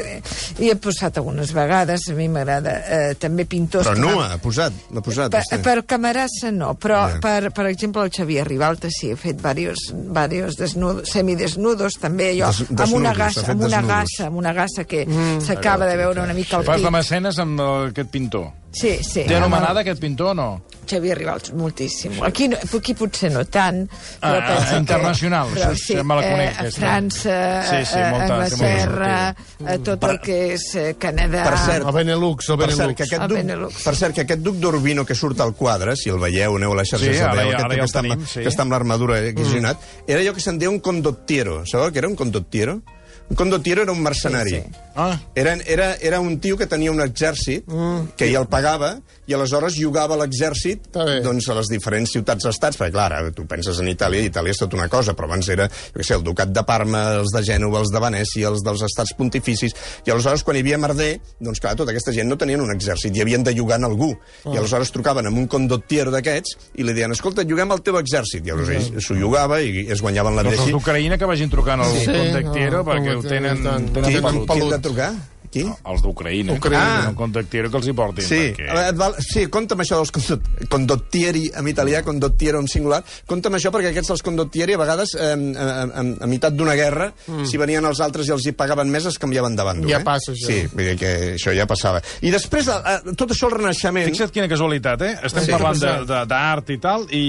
[0.59, 2.77] I he posat algunes vegades, a mi m'agrada
[3.11, 3.87] eh, també pintors...
[3.87, 5.61] Però no ha posat, l'ha posat, per, vostè.
[5.63, 7.19] per Camarasa no, però Ja.
[7.19, 12.47] per, per exemple el Xavier Ribalta sí, he fet varios, varios desnudos, semidesnudos també, jo,
[12.47, 13.87] Des- amb una desnudos, gassa, amb una desnudos.
[13.95, 15.05] gassa, amb una gassa que
[15.45, 16.91] s'acaba de veure una mica al Fas de pit.
[16.93, 18.51] mecenes amb eh, aquest pintor.
[18.71, 19.23] Sí, sí.
[19.25, 20.49] Té anomenada aquest pintor o no?
[20.89, 22.15] Xavier Ribals, moltíssim.
[22.25, 23.83] Aquí, no, aquí potser no tant,
[24.21, 26.71] però Ah, penso que- internacional, però això ja me la conec, Eh.
[26.71, 29.35] França, Sí, sí, a- molta- Anglaterra,
[29.65, 31.43] a tot el que és eh, Canadà...
[31.49, 32.97] Per cert, El Benelux, el Per cert, Benelux.
[32.97, 33.83] que aquest duc, Benelux.
[33.83, 36.75] per cert, que aquest duc d'Urbino que surt al quadre, si el veieu, aneu a
[36.81, 38.39] les xarxes, Sí, el ara veieu, aquest ara ja que, està, amb- tenim, sí.
[38.41, 39.75] que està amb l'armadura aquí mm.
[40.07, 41.65] era allò que se'n deia un condottiero.
[41.65, 42.81] Sabeu què era un condottiero?
[43.35, 44.49] Condottiero era un mercenari.
[44.49, 44.79] Sí, sí.
[44.95, 48.15] Ah, Era, era, era un tio que tenia un exèrcit mm.
[48.17, 50.87] que ja el pagava i aleshores jugava a l'exèrcit
[51.23, 54.59] doncs, a les diferents ciutats-estats, perquè clar, ara tu penses en Itàlia, i Itàlia és
[54.59, 57.79] tota una cosa, però abans era, jo sé, el ducat de Parma, els de Gènova,
[57.83, 59.75] els de Venècia, els dels estats pontificis,
[60.07, 63.15] i aleshores quan hi havia merder, doncs clar, tota aquesta gent no tenien un exèrcit,
[63.15, 64.11] i havien de jugar en algú,
[64.45, 64.53] Ah.
[64.53, 68.45] i aleshores trucaven amb un condottiero d'aquests i li deien, escolta, juguem al teu exèrcit,
[68.47, 71.81] i aleshores ell s'ho jugava i es guanyaven la doncs els d'Ucraïna que vagin trucant
[71.85, 73.91] al Sí, contactiero no, perquè ho com- tenen, tant.
[73.93, 74.47] tenen Qui, tenen pelut.
[74.47, 74.71] qui hem pelut.
[74.73, 75.11] de trucar?
[75.49, 75.63] Qui?
[75.65, 76.59] Els d'Ucraïna.
[76.61, 78.25] Tenen un contactiero que els hi portin.
[78.27, 78.91] Sí, Perquè...
[78.99, 83.01] val, sí, compta'm això dels condot, condottieri, en italià, condottiero en singular.
[83.29, 87.09] Compta'm això perquè aquests dels condottieri, a vegades, eh, a, a, a meitat d'una guerra,
[87.27, 87.45] mm.
[87.49, 89.89] si venien els altres i els hi pagaven més, es canviaven de bàndol.
[89.91, 90.05] Ja eh?
[90.07, 90.47] passa, això.
[90.51, 92.01] Sí, vull dir que això ja passava.
[92.21, 94.07] I després, eh, tot això, el Renaixement...
[94.11, 95.13] Fixa't quina casualitat, eh?
[95.29, 95.51] Estem Sí.
[95.55, 97.23] parlant de- de- d'art i tal, i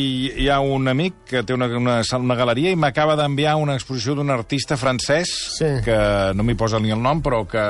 [0.45, 4.15] hi ha un amic que té una, una, una galeria i m'acaba d'enviar una exposició
[4.19, 5.71] d'un artista francès, Sí.
[5.85, 5.97] que
[6.35, 7.63] no m'hi posa ni el nom, però que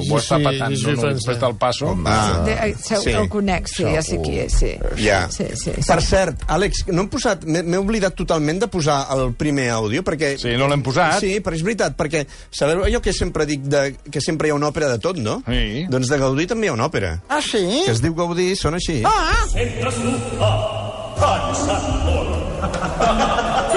[0.00, 1.92] ho, està Sí, patant, sí, no, no, després del passo.
[2.06, 3.02] Ah, De, eh, se, sí.
[3.08, 3.14] sí.
[3.18, 4.72] El conec, sí, ja sé qui és, sí.
[5.02, 5.20] Ja.
[5.34, 5.84] Sí, sí, sí.
[5.86, 7.44] Per cert, Àlex, no hem posat...
[7.48, 10.34] m'he oblidat totalment de posar el primer àudio, perquè...
[10.40, 11.20] Sí, no l'hem posat.
[11.24, 14.58] Sí, però és veritat, perquè sabeu allò que sempre dic de, que sempre hi ha
[14.58, 15.40] una òpera de tot, no?
[15.48, 15.86] Sí.
[15.90, 17.16] Doncs de Gaudí també hi ha una òpera.
[17.28, 17.64] Ah, sí?
[17.84, 19.00] Que es diu Gaudí, són així.
[19.08, 19.44] Ah,
[21.18, 21.98] Fatta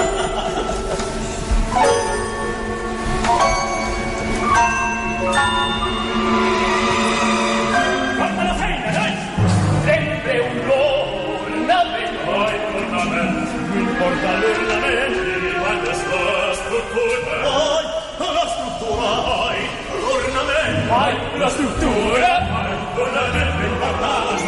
[20.92, 22.32] Paikkuna struttura.
[22.52, 24.42] Paikkuna mente paras.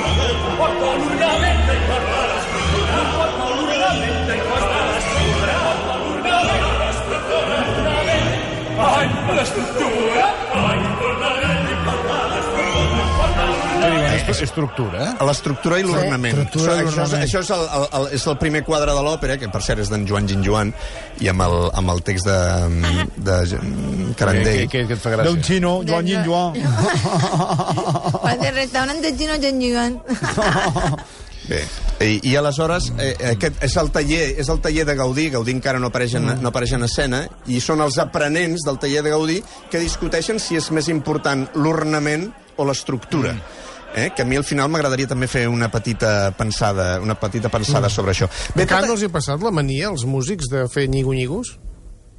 [0.59, 2.45] Portalurna mente paras.
[3.17, 5.05] Portalurna mente paras.
[5.49, 6.85] Portalurna mente
[7.81, 8.17] paras.
[8.77, 10.44] Paikkuna struttura.
[14.45, 15.11] Estructura, eh?
[15.19, 16.39] A l'estructura i l'ornament.
[16.39, 17.25] estructura i això, això, és, l'ornament.
[17.29, 19.91] això és, el, el, el, és el primer quadre de l'òpera, que per cert és
[19.93, 20.73] d'en Joan Ginjoan,
[21.25, 22.39] i amb el, amb el text de,
[23.17, 23.37] de
[24.19, 24.65] Carandell.
[24.71, 25.31] què, què et fa gràcia?
[25.31, 26.59] D'un xino, Joan Yin Joan.
[28.25, 30.01] Al restaurant de Gino Genjuan.
[31.45, 31.59] Bé,
[32.01, 35.81] i, i aleshores eh, aquest és el taller és el taller de Gaudí, Gaudí encara
[35.83, 37.21] no apareix, en, no apareix en escena,
[37.53, 39.37] i són els aprenents del taller de Gaudí
[39.69, 43.35] que discuteixen si és més important l'ornament o l'estructura.
[43.97, 44.11] Eh?
[44.15, 48.11] Que a mi al final m'agradaria també fer una petita pensada, una petita pensada sobre
[48.13, 48.27] això.
[48.55, 51.59] Bé, Encara tota- no els hi ha passat la mania, als músics, de fer nyigo-nyigos?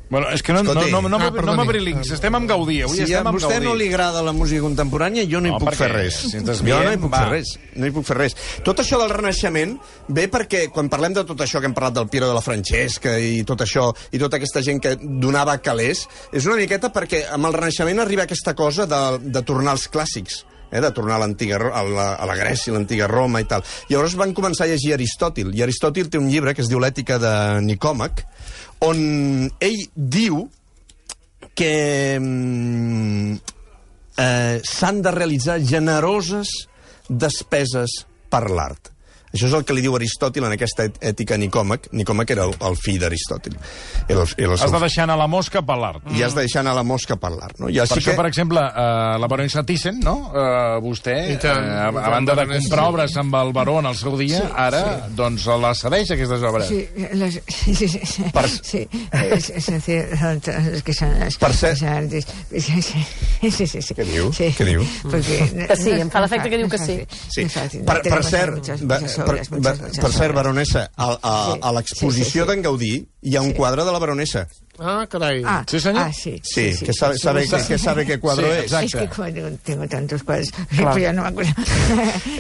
[0.08, 0.92] Bueno, és que no, no, Escolti.
[0.92, 1.58] no, no, Ah, no, no perdoni.
[1.58, 3.66] m'abrilics, estem amb Gaudí, avui si a estem amb vostè Gaudí.
[3.66, 6.14] no li agrada la música contemporània, jo no hi No, puc fer res.
[6.14, 7.24] si jo no hi puc va.
[7.24, 7.60] fer res.
[7.74, 8.36] No hi puc fer res.
[8.64, 12.08] Tot això del Renaixement ve perquè, quan parlem de tot això que hem parlat del
[12.08, 16.46] Piero de la Francesca i tot això, i tota aquesta gent que donava calés, és
[16.46, 20.82] una miqueta perquè amb el Renaixement arriba aquesta cosa de, de tornar als clàssics eh,
[20.82, 23.66] de tornar a, l'antiga a, la, a la Grècia, a l'antiga Roma i tal.
[23.90, 26.82] I llavors van començar a llegir Aristòtil, i Aristòtil té un llibre que es diu
[26.82, 28.26] L'ètica de Nicòmac,
[28.86, 30.46] on ell diu
[31.56, 31.76] que
[32.20, 33.38] mm,
[34.20, 36.52] eh, s'han de realitzar generoses
[37.08, 38.95] despeses per l'art.
[39.36, 41.90] Això és el que li diu Aristòtil en aquesta ètica a Nicòmac.
[41.92, 43.58] Nicòmac era el, el fill d'Aristòtil.
[44.08, 46.02] El- el Has seu de deixar anar la mosca per l'art.
[46.16, 47.60] i has de deixar anar la mosca per l'art.
[47.60, 47.68] No?
[47.70, 48.16] I Per això, que...
[48.18, 50.32] per exemple, eh, la baronessa Thyssen, no?
[50.34, 53.52] Eh, vostè, I tant, eh, i a, tant, a banda de comprar obres amb el
[53.54, 54.84] baró en el seu dia, Sí, ara,
[55.16, 56.68] doncs, les cedeix, aquestes obres.
[56.72, 56.88] Sí,
[57.20, 61.36] los, sí, sí, sí, Per- sí, es, es decir, son todos los que son las
[61.38, 62.26] Per ser- artes.
[62.52, 63.94] Sí, sí, sí, sí, sí, sí.
[63.96, 64.32] Què diu?
[64.34, 64.86] Sí, Què diu?
[65.04, 66.98] Porque Que sí, em fa l'efecte que diu que sí.
[67.30, 67.46] Sí.
[67.86, 68.72] Per, per cert,
[69.26, 71.60] per, muchas per cert, baronessa, a, a, Sí.
[71.62, 72.48] a l'exposició Sí, sí, sí.
[72.48, 73.56] d'en Gaudí hi ha un Sí.
[73.58, 74.48] quadre de la baronessa.
[74.80, 75.42] Ah, carai.
[75.46, 76.04] Ah, Sí, senyor?
[76.04, 76.42] Ah, sí.
[76.44, 78.64] Sí, que sabe, sabe, que, que sabe qué cuadro Sí, es.
[78.66, 78.86] exacte.
[78.86, 81.54] Es que como tengo, tantos cuadros, pues ya no me acuerdo.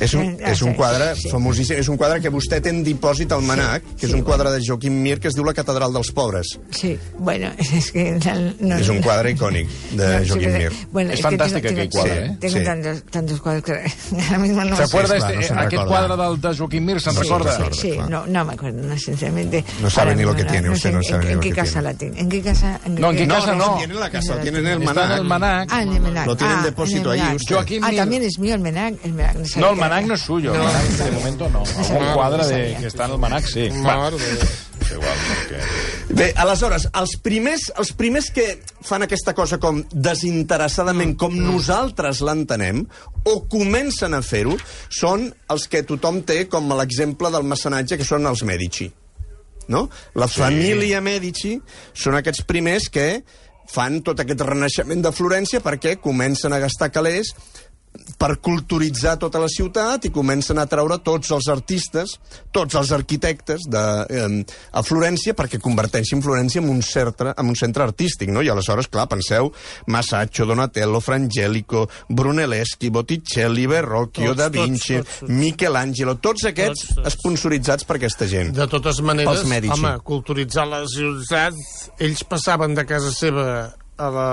[0.01, 1.29] És un, és un quadre Sí.
[1.29, 4.23] famosíssim, és un quadre que vostè té en dipòsit al Manac, que és sí, un
[4.23, 6.57] quadre de Joaquim Mir que es diu La catedral dels pobres.
[6.71, 8.19] Sí, bueno, es que...
[8.59, 10.71] no- És un quadre icònic de No, sí, Joaquim Mir.
[10.91, 12.37] Bueno, Es es, que fantàstic tengo, aquell quadre, sí, eh?
[12.41, 12.63] Tengo Sí.
[12.63, 13.73] tantos, tantos cuadros que
[14.25, 17.01] ahora mismo no ¿Se acuerda Sí, clar, este, no aquest quadre del, de Joaquim Mir?
[17.01, 17.57] Se'n recorda?
[17.71, 18.09] Sí, claro.
[18.09, 19.63] no, no me acuerdo, no, sinceramente.
[19.81, 21.55] No sabe ni lo que tiene, usted no sabe en, ni en lo qué que
[21.55, 21.83] casa tiene.
[21.83, 22.24] la tiene.
[22.25, 22.79] ¿En qué casa?
[22.87, 23.71] No, ¿en qué No, casa no, no.
[23.73, 25.17] lo tiene en la casa, lo la tiene en el Está en Manac.
[25.19, 25.69] el Manac.
[25.71, 26.25] Ah, en el Menac.
[26.25, 27.55] Lo tiene en Ah, depósito ahí usted.
[27.83, 28.95] Ah, también es mío el Menac.
[29.05, 30.53] El Menac no, No, el Manac no es suyo.
[30.55, 31.59] Manac, de momento no.
[31.61, 33.69] Algun quadre de, que està en el Manac, sí.
[33.69, 35.61] Mare de igual, perquè...
[36.15, 42.83] Bé, aleshores, els primers, els primers que fan aquesta cosa com desinteressadament, com nosaltres l'entenem,
[43.25, 44.57] o comencen a fer-ho,
[44.89, 48.89] són els que tothom té com l'exemple del mecenatge, que són els Medici.
[49.71, 49.87] No?
[50.15, 51.55] La família Medici
[51.93, 53.23] són aquests primers que
[53.71, 57.33] fan tot aquest renaixement de Florència perquè comencen a gastar calés
[58.19, 62.15] per culturitzar tota la ciutat i comencen a treure tots els artistes,
[62.55, 67.55] tots els arquitectes de, eh, a Florència perquè converteixin Florència en un, centre, en un
[67.59, 68.43] centre artístic, no?
[68.45, 69.51] I aleshores, clar, penseu,
[69.87, 75.31] Masaccio, Donatello, Frangelico, Brunelleschi, Botticelli, Verrocchio, Tots, Da Vinci, tots, tots, tots.
[75.31, 77.17] Michelangelo, tots aquests Tots, tots.
[77.19, 78.53] sponsoritzats per aquesta gent.
[78.55, 81.57] De totes maneres, home, culturitzar la ciutat,
[81.99, 83.47] ells passaven de casa seva
[83.97, 84.29] a la,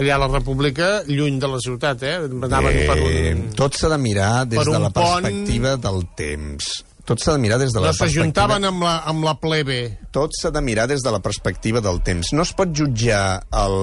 [0.00, 2.16] allà a la República, lluny de la ciutat, eh?
[2.24, 3.46] Anaven Eh, per un...
[3.56, 5.20] Tot s'ha de mirar des de la pont.
[5.22, 6.70] perspectiva del temps.
[7.06, 8.24] Tot s'ha de mirar des de la No perspectiva...
[8.24, 9.76] s'ajuntaven amb, la, amb la plebe.
[10.10, 12.32] tot s'ha de mirar des de la perspectiva del temps.
[12.32, 13.76] No es pot jutjar el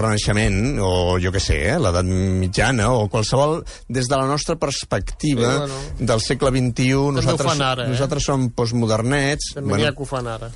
[0.00, 5.52] Renaixement, o jo què sé, eh, l'edat mitjana, o qualsevol, des de la nostra perspectiva
[5.52, 5.74] Sí, bueno.
[6.00, 6.92] del segle XXI.
[6.94, 7.88] ho Nosaltres, ara, eh?
[7.94, 9.52] nosaltres som postmodernets.
[9.54, 10.50] També n'hi ha que ho fan ara.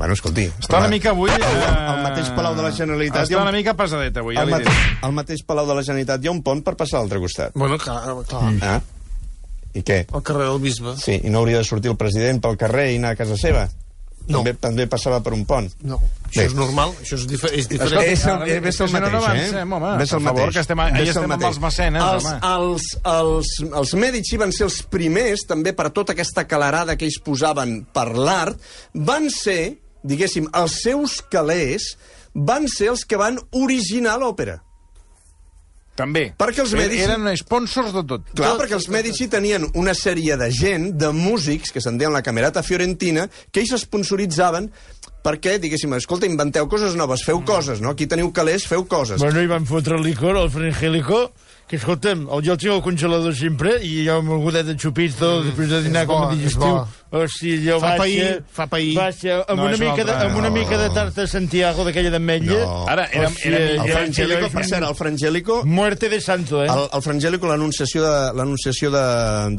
[0.00, 0.46] Bueno, escolti...
[0.64, 1.28] Està una mica avui...
[1.30, 1.50] Eh,
[1.92, 3.26] El mateix Palau de la Generalitat...
[3.28, 4.72] Està una mica pesadet avui, ja al, li mate
[5.06, 7.52] al mateix Palau de la Generalitat hi ha un pont per passar a l'altre costat.
[7.54, 8.48] Bueno, clar, clar.
[8.64, 8.80] Ah?
[9.76, 10.00] I què?
[10.10, 10.96] Al carrer del Bisbe.
[10.98, 13.68] Sí, i no hauria de sortir el president pel carrer i anar a casa seva?
[14.30, 14.40] No.
[14.44, 15.66] També, també passava per un pont.
[15.88, 15.96] No,
[16.28, 16.44] això Bé.
[16.48, 17.96] és normal, això és, difer és diferent.
[17.98, 19.76] Escolti, És el, ara, ves si el no, no mateix, avancem, eh?
[19.78, 20.54] home, Ves el favor, mateix.
[20.54, 21.48] que estem a- ahir Ves el estem amb mateix.
[21.50, 22.50] els mecenes, els, home.
[22.50, 27.18] els, els, els Medici van ser els primers, també per tota aquesta calarada que ells
[27.26, 28.60] posaven per l'art,
[28.94, 29.58] van ser,
[30.02, 31.94] diguéssim, els seus calés
[32.34, 34.60] van ser els que van originar l'òpera.
[36.00, 36.30] També.
[36.38, 38.22] Perquè els Medici- Eren sponsors de tot.
[38.32, 42.12] Clar, Tot, perquè els Medici tenien una sèrie de gent, de músics, que se'n deien
[42.14, 44.70] la Camerata Fiorentina, que ells esponsoritzaven
[45.22, 47.90] perquè, diguéssim, escolta, inventeu coses noves, feu coses, no?
[47.90, 49.20] Aquí teniu calés, feu coses.
[49.20, 51.32] Bueno, i van fotre el licor, el frangélico,
[51.70, 54.74] que escolta'm, el, jo el tinc al congelador sempre, i jo amb el godet de
[54.74, 56.66] xupito, després de dinar com a és digestiu.
[56.80, 56.88] bo.
[57.10, 57.98] Hosti, jo Fa vaig...
[57.98, 58.92] pair, fa pair.
[58.94, 62.10] Vaig eh, amb, No, una mica de, amb una mica de tarta de Santiago, d'aquella
[62.14, 62.58] d'ametlla.
[62.62, 62.84] No.
[62.90, 65.56] Ara, era, Hòstia, era El Frangélico, per cert, el Frangélico...
[65.66, 66.68] Muerte de santo, eh?
[66.70, 69.02] El, el Frangélico, l'anunciació de, l'anunciació de,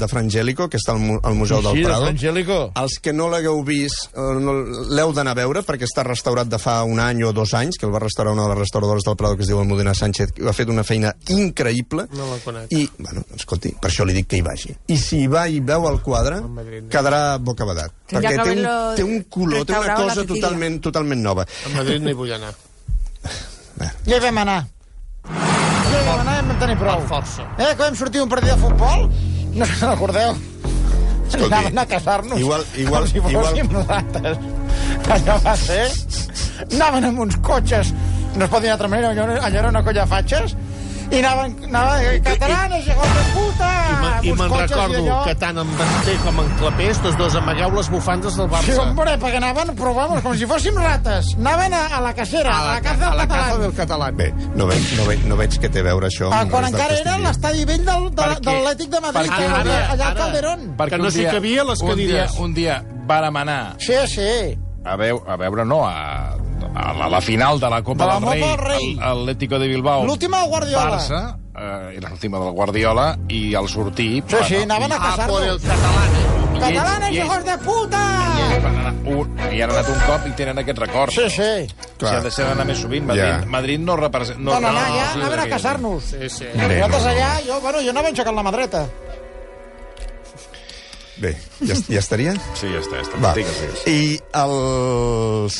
[0.00, 2.58] de Frangélico, que està al, al Museu sí, del del Prado, Frangélico.
[2.80, 4.56] els que no l'hagueu vist, eh, no,
[4.96, 7.84] l'heu d'anar a veure, perquè està restaurat de fa un any o dos anys, que
[7.84, 10.48] el va restaurar una de les restauradores del Prado, que es diu Almudena Sánchez, que
[10.48, 12.01] ha fet una feina increïble.
[12.12, 12.72] No la conec.
[12.72, 14.74] I, bueno, escolti, per això li dic que hi vagi.
[14.92, 16.90] I si hi va i veu el quadre, Madrid, no.
[16.92, 17.92] quedarà bocabadat.
[18.10, 21.46] Tindrà Perquè té un, té un color, té una cosa totalment, totalment nova.
[21.66, 22.52] A Madrid no hi vull anar.
[24.06, 24.60] Ja hi vam anar.
[25.26, 27.00] Ja hi vam anar i vam tenir prou.
[27.04, 27.46] Per força.
[27.58, 29.06] Eh, que vam sortir un partit de futbol?
[29.52, 30.34] No se n'acordeu?
[31.32, 34.38] Escolti, Anaven a casar-nos igual- igual- com si igual- rates.
[35.08, 35.86] Allò va ser...
[36.72, 37.92] Anaven amb uns cotxes,
[38.36, 40.54] no es pot dir d'altra manera, allò, allò era una colla de fatxes,
[41.12, 43.70] i anaven, anaven catalanes, hijos de puta!
[43.92, 47.36] I, me, i me'n recordo i que tant en Banter com en Clapés, tots dos
[47.36, 48.72] amagueu les bufandes del Barça.
[48.72, 51.34] Sí, hombre, perquè anaven, però vamos, com si fóssim rates.
[51.38, 53.62] Anaven a, a la casera, a la, casa a del la casa català.
[53.66, 54.10] del català.
[54.22, 56.72] Bé, no veig, no veig, no veig què té a veure això Ah, quan del
[56.74, 59.90] encara que era l'estadi vell del, de, Perquè- de l'Atlètic de Madrid, perquè allà, ara-
[59.92, 60.66] allà al Calderón.
[60.88, 62.38] Que no s'hi cabia les un dia, cadires.
[62.40, 64.30] un dia vàrem anar Sí, sí.
[64.84, 66.36] a, veu, a veure, no, a,
[66.74, 68.98] a la, la final de la Copa De la del Rei, Rei.
[69.00, 70.04] Atlético de Bilbao.
[70.06, 70.96] L'última del Guardiola.
[70.96, 74.22] Barça, eh, era l'última del Guardiola, i al sortir...
[74.26, 75.60] Sí, sí, anaven a Ah, el.
[76.62, 78.02] Catalanes, I ells- hijos de puta!
[79.04, 81.10] Un, I han anat un cop i tenen aquest record.
[81.10, 81.66] Sí, sí.
[81.98, 83.04] Si ha de ser d'anar més sovint.
[83.08, 83.46] Madrid, Ja.
[83.50, 84.40] Madrid no representa...
[84.40, 86.04] No, no, no, ja sí, anaven a casar-nos.
[86.12, 86.44] Sí, sí.
[86.54, 87.08] Bé, Nosaltres no.
[87.10, 88.84] allà, jo, bueno, jo anava aixecant la mà dreta.
[91.22, 91.34] Bé,
[91.66, 92.32] ja, ja estaria?
[92.58, 93.18] Sí, ja està, ja està.
[93.22, 93.34] Va.
[93.90, 95.58] I els...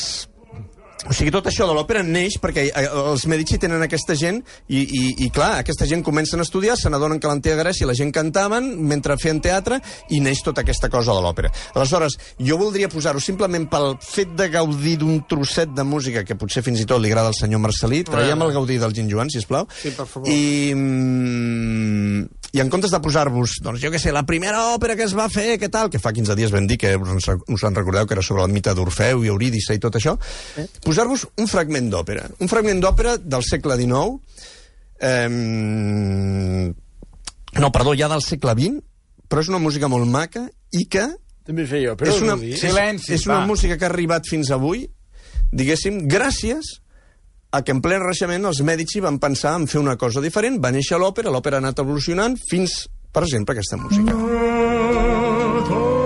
[1.03, 4.39] O sigui, tot això de l'òpera neix perquè eh, els Medici tenen aquesta gent
[4.71, 7.95] i, i, i clar, aquesta gent comencen a estudiar, se n'adonen que l'antiga Grècia la
[7.97, 9.81] gent cantaven mentre feien teatre
[10.15, 11.51] i neix tota aquesta cosa de l'òpera.
[11.75, 16.63] Aleshores, jo voldria posar-ho simplement pel fet de gaudir d'un trosset de música que potser
[16.63, 18.03] fins i tot li agrada al senyor Marcelí.
[18.07, 19.67] Traiem el Gaudí del Gin Joan, sisplau.
[19.81, 20.31] Sí, per favor.
[20.31, 25.07] I, mm, I en comptes de posar-vos, doncs jo què sé, la primera òpera que
[25.07, 27.75] es va fer, què tal, que fa 15 dies vam dir que us, us en
[27.75, 30.13] recordeu que era sobre el mite d'Orfeu i Eurídice i tot això,
[30.57, 30.67] Eh?
[30.93, 32.27] Posar-vos un fragment d'òpera.
[32.43, 34.19] Un fragment d'òpera del segle XIX,
[35.01, 35.27] eh,
[37.59, 38.83] no, perdó, ja del segle XX,
[39.27, 41.07] però és una música molt maca i que
[41.43, 43.47] També feia òpera, és una, és, Silenci, és una va.
[43.49, 44.85] música que ha arribat fins avui,
[45.51, 46.77] diguéssim, gràcies
[47.51, 50.71] a que en ple Renaixement els Medici van pensar en fer una cosa diferent, va
[50.71, 54.15] néixer l'òpera, l'òpera ha anat evolucionant fins, per exemple, aquesta música.
[55.73, 56.02] I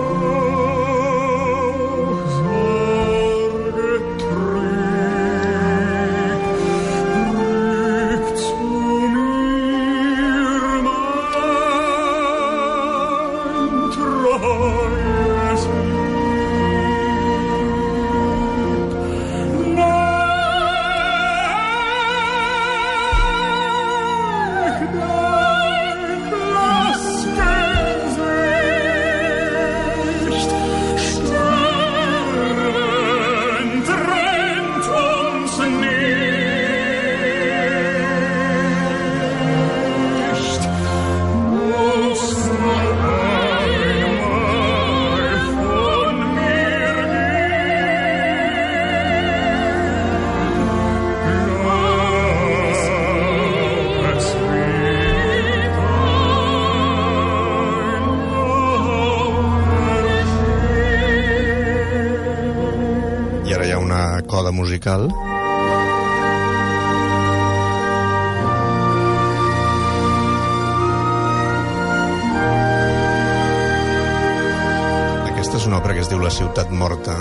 [75.68, 77.14] una òpera que es diu La ciutat morta,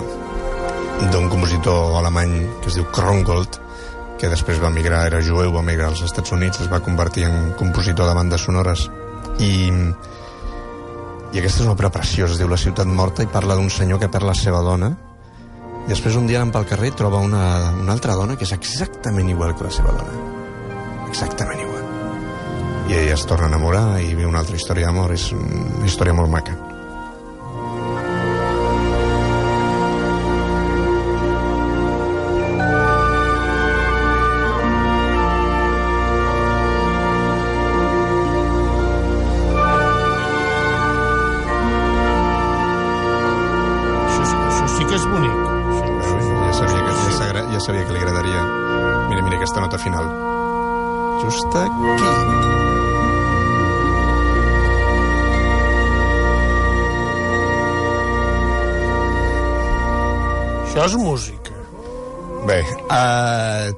[1.12, 3.60] d'un compositor alemany que es diu Krongold,
[4.18, 7.52] que després va migrar, era jueu, va migrar als Estats Units, es va convertir en
[7.60, 8.88] compositor de bandes sonores.
[9.44, 13.70] I, i aquesta és una òpera preciosa, es diu La ciutat morta, i parla d'un
[13.70, 14.94] senyor que perd la seva dona,
[15.88, 17.44] i després un dia anant pel carrer troba una,
[17.80, 20.24] una altra dona que és exactament igual que la seva dona.
[21.08, 21.84] Exactament igual.
[22.88, 25.16] I ella es torna a enamorar i viu una altra història d'amor.
[25.16, 26.67] És una història molt maca.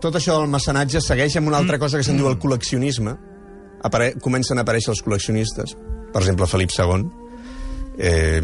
[0.01, 3.15] Tot això del mecenatge segueix amb una altra cosa que se'n diu el col·leccionisme.
[3.85, 5.75] Apare comencen a aparèixer els col·leccionistes.
[6.13, 7.09] Per exemple, Felip II.
[7.99, 8.39] Eh,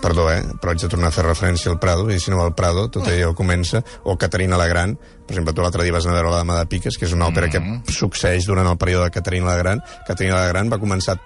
[0.00, 2.54] perdó, eh, però haig de tornar a fer referència al Prado, i si no al
[2.56, 6.14] Prado, tot allò comença, o Caterina la Gran, per exemple, tu l'altre dia vas anar
[6.14, 7.60] a veure la Dama de Piques, que és una òpera que
[7.92, 9.84] succeeix durant el període de Caterina la Gran.
[10.08, 11.18] Caterina la Gran va començar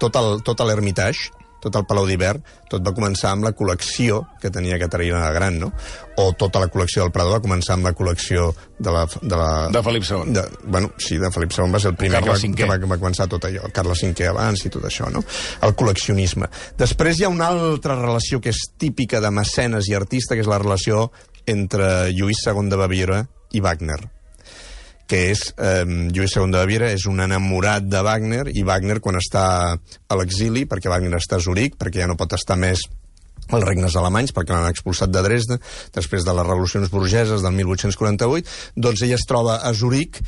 [0.00, 1.28] tot el, tot l'Hermitage,
[1.62, 5.60] tot el Palau d'Hivern, tot va començar amb la col·lecció que tenia Caterina la Gran,
[5.62, 5.70] no?
[6.18, 8.50] O tota la col·lecció del Prado va començar amb la col·lecció
[8.82, 9.04] de la...
[9.20, 10.32] De, la, De Felip II.
[10.34, 12.54] De, bueno, sí, de Felip II va ser el primer que va, V.
[12.58, 13.70] que, va, que va començar tot allò.
[13.74, 15.22] Carles V abans i tot això, no?
[15.62, 16.50] El col·leccionisme.
[16.80, 20.50] Després hi ha una altra relació que és típica de mecenes i artista, que és
[20.50, 21.06] la relació
[21.46, 23.22] entre Lluís II de Baviera
[23.52, 24.02] i Wagner
[25.12, 29.18] que és eh, Lluís II de Baviera és un enamorat de Wagner i Wagner quan
[29.20, 29.44] està
[29.76, 32.86] a l'exili, perquè Wagner està a Zurich, perquè ja no pot estar més
[33.52, 35.58] als regnes alemanys, perquè l'han expulsat de Dresde,
[35.92, 40.22] després de les revolucions burgeses del 1848, doncs ella es troba a Zurich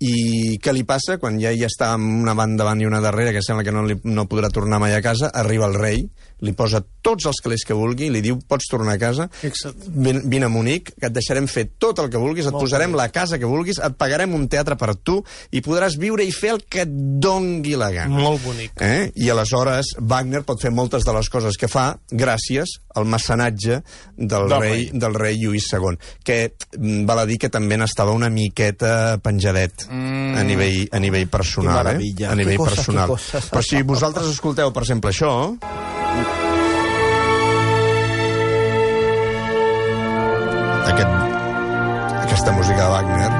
[0.00, 1.18] i què li passa?
[1.20, 3.84] Quan ja, ja està amb una banda davant i una darrere, que sembla que no,
[3.84, 6.06] li, no podrà tornar mai a casa, arriba el rei,
[6.40, 9.74] li posa tots els calés que vulgui, li diu, pots tornar a casa, Fixa't.
[9.88, 12.92] vine, vine a Munic, que et deixarem fer tot el que vulguis, et Molt posarem
[12.92, 12.96] bé.
[12.96, 15.22] la casa que vulguis, et pagarem un teatre per tu
[15.52, 16.88] i podràs viure i fer el que et
[17.20, 18.16] dongui la gana.
[18.18, 18.72] Molt bonic.
[18.80, 19.10] Eh?
[19.16, 23.82] I aleshores Wagner pot fer moltes de les coses que fa gràcies al mecenatge
[24.16, 24.90] del, Del rei, rei.
[24.98, 29.86] del rei Lluís II, que mm, val a dir que també n'estava una miqueta penjadet
[29.90, 30.36] Mm.
[30.36, 31.86] a, nivell, a nivell personal.
[32.00, 32.24] Eh?
[32.26, 33.08] A nivell Que cosa, personal.
[33.08, 33.40] cosa.
[33.50, 35.89] Però si vosaltres escolteu, per exemple, això...
[40.90, 41.10] Aquest,
[42.24, 43.39] aquesta música de Wagner...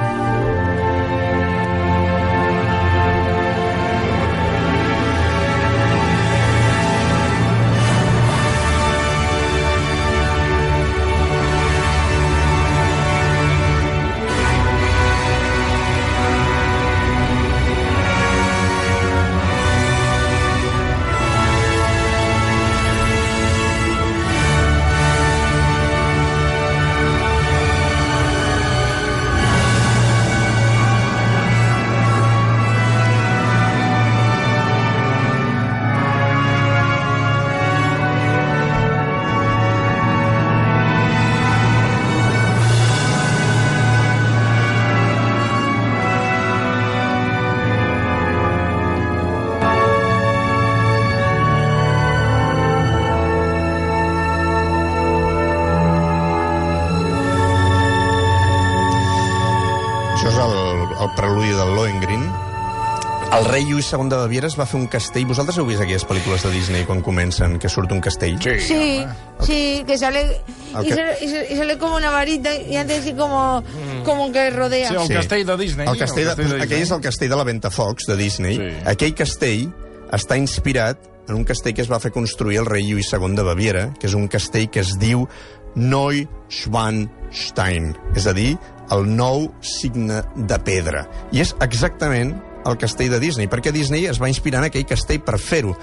[63.51, 65.27] rei Lluís II de Baviera es va fer un castell.
[65.27, 68.39] Vosaltres heu vist aquelles pel·lícules de Disney quan comencen, que surt un castell?
[68.43, 69.05] Sí,
[69.41, 70.41] sí, que sale
[70.75, 73.63] El y, que- sale, y y sale como una varita y antes así como,
[74.05, 74.89] como que rodea.
[74.89, 75.15] Sí, el Sí.
[75.15, 75.89] castell de Disney.
[75.89, 76.61] El castell, de, Disney.
[76.63, 78.57] aquell és el castell de la Ventafocs, de Disney.
[78.57, 78.63] Sí.
[78.87, 79.69] Aquell castell
[80.13, 83.43] està inspirat en un castell que es va fer construir el rei Lluís II de
[83.43, 85.29] Baviera, que és un castell que es diu
[85.77, 88.57] Neuschwanstein, és a dir,
[88.91, 91.05] el nou signe de pedra.
[91.33, 92.35] I és exactament
[92.67, 95.75] el castell de Disney, perquè Disney es va inspirar en aquell castell per fer-ho.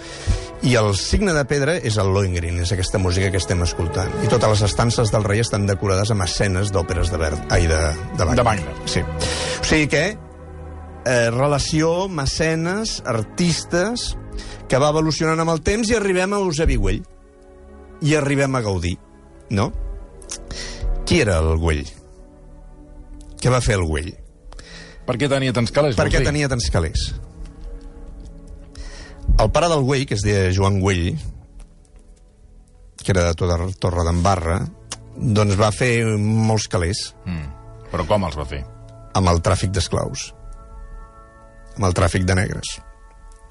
[0.68, 4.14] I el signe de pedra és el Lohengrin, és aquesta música que estem escoltant.
[4.26, 7.34] I totes les estances del rei estan decorades amb escenes d'òperes de, Ver...
[7.54, 7.82] Ai, de,
[8.18, 8.38] de Wagner.
[8.38, 8.78] De Wagner.
[8.90, 9.04] Sí.
[9.04, 10.06] O sigui que
[11.08, 14.16] eh, relació, mecenes, artistes,
[14.68, 17.04] que va evolucionant amb el temps i arribem a Eusebi Güell.
[18.06, 18.98] I arribem a Gaudí,
[19.50, 19.72] no?
[21.08, 21.86] Qui era el Güell?
[23.42, 24.12] Què va fer el Güell?
[25.08, 25.96] Per què tenia tants calés?
[25.98, 27.08] Per què tenia tants calés?
[29.38, 31.14] El pare del Güell, que es deia Joan Güell,
[33.04, 34.58] que era de Torre, Torre d'Embarra,
[35.18, 37.54] doncs va fer molts calés Mm.
[37.92, 38.66] Però com els va fer?
[39.16, 40.28] amb el tràfic d'esclaus,
[41.78, 42.76] amb el tràfic de negres,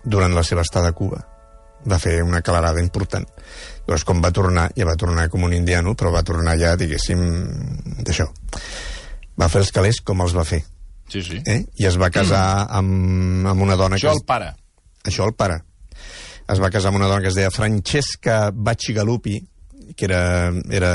[0.05, 1.23] durant la seva estada a Cuba.
[1.87, 3.27] Va fer una calarada important.
[3.87, 7.21] Llavors, quan va tornar, ja va tornar com un indiano, però va tornar ja, diguéssim,
[8.03, 8.27] d'això.
[9.39, 10.63] Va fer els calés com els va fer.
[11.09, 11.41] Sí, sí.
[11.47, 11.65] Eh?
[11.79, 14.21] I es va casar amb, amb una dona Això que...
[14.21, 14.53] el pare.
[15.07, 15.61] Això el pare.
[16.51, 19.39] Es va casar amb una dona que es deia Francesca Bacigalupi,
[19.97, 20.91] que era, era,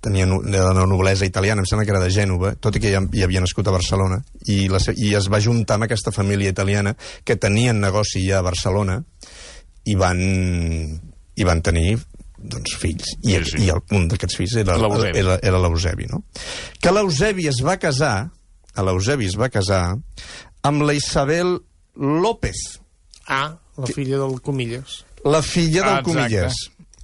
[0.00, 3.02] tenia de la noblesa italiana, em sembla que era de Gènova, tot i que ja
[3.02, 6.94] hi havia nascut a Barcelona, i, la, i es va juntar amb aquesta família italiana
[7.24, 9.00] que tenien negoci ja a Barcelona
[9.90, 10.22] i van,
[11.34, 11.96] i van tenir
[12.42, 13.16] doncs, fills.
[13.22, 13.64] I, Sí, sí.
[13.66, 15.18] I el, un d'aquests fills era L'Eusebi.
[15.18, 15.58] era, era
[16.10, 16.22] no?
[16.80, 18.30] Que l'Eusebi es va casar,
[18.80, 19.96] l'Eusebi es va casar
[20.64, 21.58] amb la Isabel
[21.96, 22.80] López,
[23.28, 25.04] Ah, la filla del Comilles.
[25.24, 26.10] la filla del Exacte.
[26.10, 26.54] Comilles.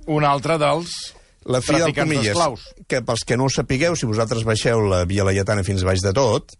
[0.06, 2.60] Un altre dels La filla del traficants Comilles, d'esclaus.
[2.88, 6.12] que pels que no ho sapigueu, si vosaltres baixeu la Via Laietana fins baix de
[6.12, 6.52] tot,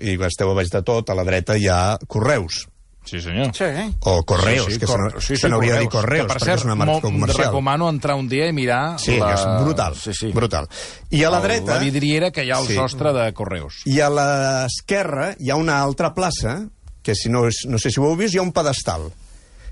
[0.00, 2.66] i esteu a baix de tot, a la dreta hi ha Correus.
[3.04, 3.50] Sí, senyor.
[3.56, 3.90] Sí, eh?
[4.00, 6.44] O Correos, Sí, sí, que cor- se, se n'hauria de dir Correos, que, per perquè
[6.50, 7.46] cert, és una marca comercial.
[7.48, 8.98] recomano entrar un dia i mirar...
[9.00, 9.32] Sí, la...
[9.34, 10.28] és brutal, Sí, sí.
[10.32, 10.68] brutal.
[11.10, 11.74] I a la El- dreta...
[11.74, 12.74] La vidriera que hi ha al Sí.
[12.76, 13.80] sostre de Correus.
[13.86, 16.68] I a l'esquerra hi ha una altra plaça,
[17.02, 19.08] que si no, és- no sé si ho heu vist, hi ha un pedestal.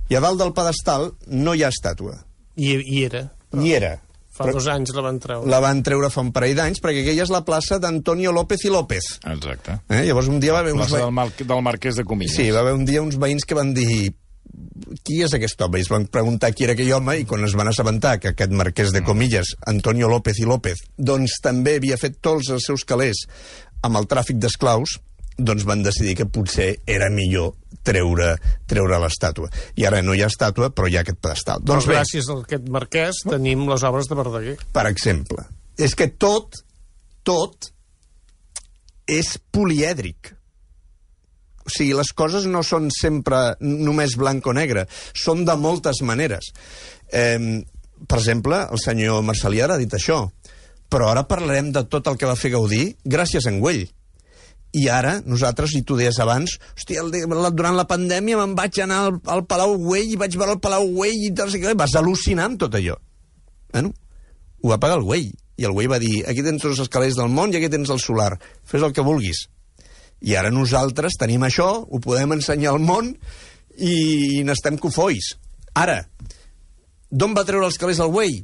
[0.08, 2.16] I a dalt del pedestal no hi ha estàtua.
[2.56, 3.26] I, i era.
[3.52, 3.98] Ni era.
[4.38, 5.50] Fa Però- dos anys la van treure.
[5.50, 8.70] La van treure fa un parell d'anys, perquè aquella és la plaça d'Antonio López i
[8.70, 9.08] López.
[9.26, 9.80] Exacte.
[9.90, 10.04] Eh?
[10.06, 10.84] Llavors un dia va haver uns...
[10.86, 12.36] Plaça ve- del, Mar del Marquès de Comillas.
[12.38, 14.14] Sí, va haver un dia uns veïns que van dir
[15.04, 15.76] qui és aquest home?
[15.80, 18.54] I es van preguntar qui era aquell home i quan es van assabentar que aquest
[18.56, 23.26] marquès de Comillas, Antonio López i López, doncs també havia fet tots els seus calés
[23.82, 24.96] amb el tràfic d'esclaus,
[25.38, 27.54] doncs van decidir que potser era millor
[27.86, 28.34] treure,
[28.68, 29.50] treure l'estàtua.
[29.78, 31.62] I ara no hi ha estàtua, però hi ha aquest pedestal.
[31.64, 34.56] Doncs bé, gràcies a aquest marquès tenim les obres de Verdaguer.
[34.74, 35.46] per exemple,
[35.78, 36.58] és que tot,
[37.22, 37.70] tot
[39.08, 40.34] és polièdric.
[41.68, 46.52] O sigui, les coses no són sempre només blanc o negre, són de moltes maneres.
[47.12, 47.62] Eh,
[48.08, 50.24] per exemple, el senyor Marcelià ha dit això,
[50.88, 53.86] però ara parlarem de tot el que va fer Gaudí gràcies a en Güell.
[54.76, 57.12] I ara, nosaltres, i tu deies abans, hòstia, el,
[57.56, 60.90] durant la pandèmia me'n vaig anar al, al Palau Güell i vaig veure el Palau
[60.92, 62.98] Güell i tal, què, vas al·lucinar amb tot allò.
[63.72, 63.94] Bueno,
[64.60, 65.30] ho va pagar el Güell.
[65.58, 67.90] I el Güell va dir, aquí tens tots els calés del món i aquí tens
[67.90, 68.34] el solar.
[68.68, 69.46] Fes el que vulguis.
[70.20, 73.14] I ara nosaltres tenim això, ho podem ensenyar al món
[73.78, 75.32] i n'estem cofois.
[75.78, 76.02] Ara,
[77.10, 78.42] d'on va treure els calés el Güell?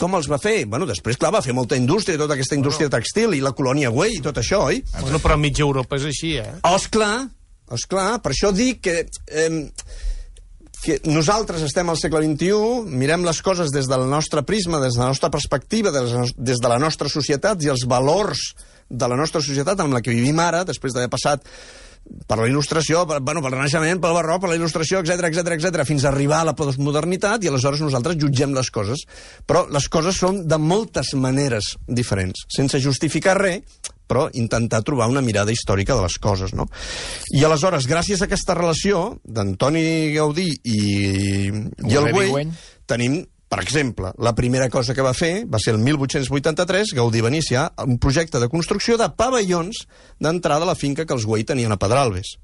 [0.00, 0.64] Com els va fer?
[0.66, 4.16] Bueno, després, clar, va fer molta indústria, tota aquesta indústria textil i la colònia Güell
[4.16, 4.80] i tot això, oi?
[5.02, 6.48] Bueno, però a mitja Europa és així, eh?
[6.64, 7.28] Oh, esclar,
[7.76, 8.96] esclar, per això dic que,
[9.28, 9.68] eh,
[10.82, 15.04] que nosaltres estem al segle XXI, mirem les coses des del nostre prisma, des de
[15.04, 18.48] la nostra perspectiva, des, de- des de la nostra societat i els valors
[18.90, 21.44] de la nostra societat amb la que vivim ara, després d'haver passat
[22.26, 25.86] per la il·lustració, per, bueno, pel Renaixement, pel Barroc, per la il·lustració, etc etc etc,
[25.88, 29.06] fins a arribar a la postmodernitat, i aleshores nosaltres jutgem les coses.
[29.46, 33.62] Però les coses són de moltes maneres diferents, sense justificar res,
[34.12, 36.66] però intentar trobar una mirada històrica de les coses, no?
[37.32, 40.80] I aleshores, gràcies a aquesta relació d'Antoni Gaudí i,
[41.48, 42.52] i el Güell.
[42.90, 43.22] tenim,
[43.52, 47.66] per exemple, la primera cosa que va fer va ser el 1883, Gaudí va iniciar
[47.84, 49.82] un projecte de construcció de pavellons
[50.24, 52.38] d'entrada a la finca que els Güell tenien a Pedralbes.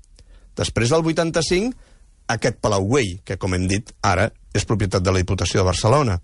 [0.61, 1.73] Després del 85,
[2.37, 6.19] aquest Palau Güell, que, com hem dit, ara és propietat de la Diputació de Barcelona.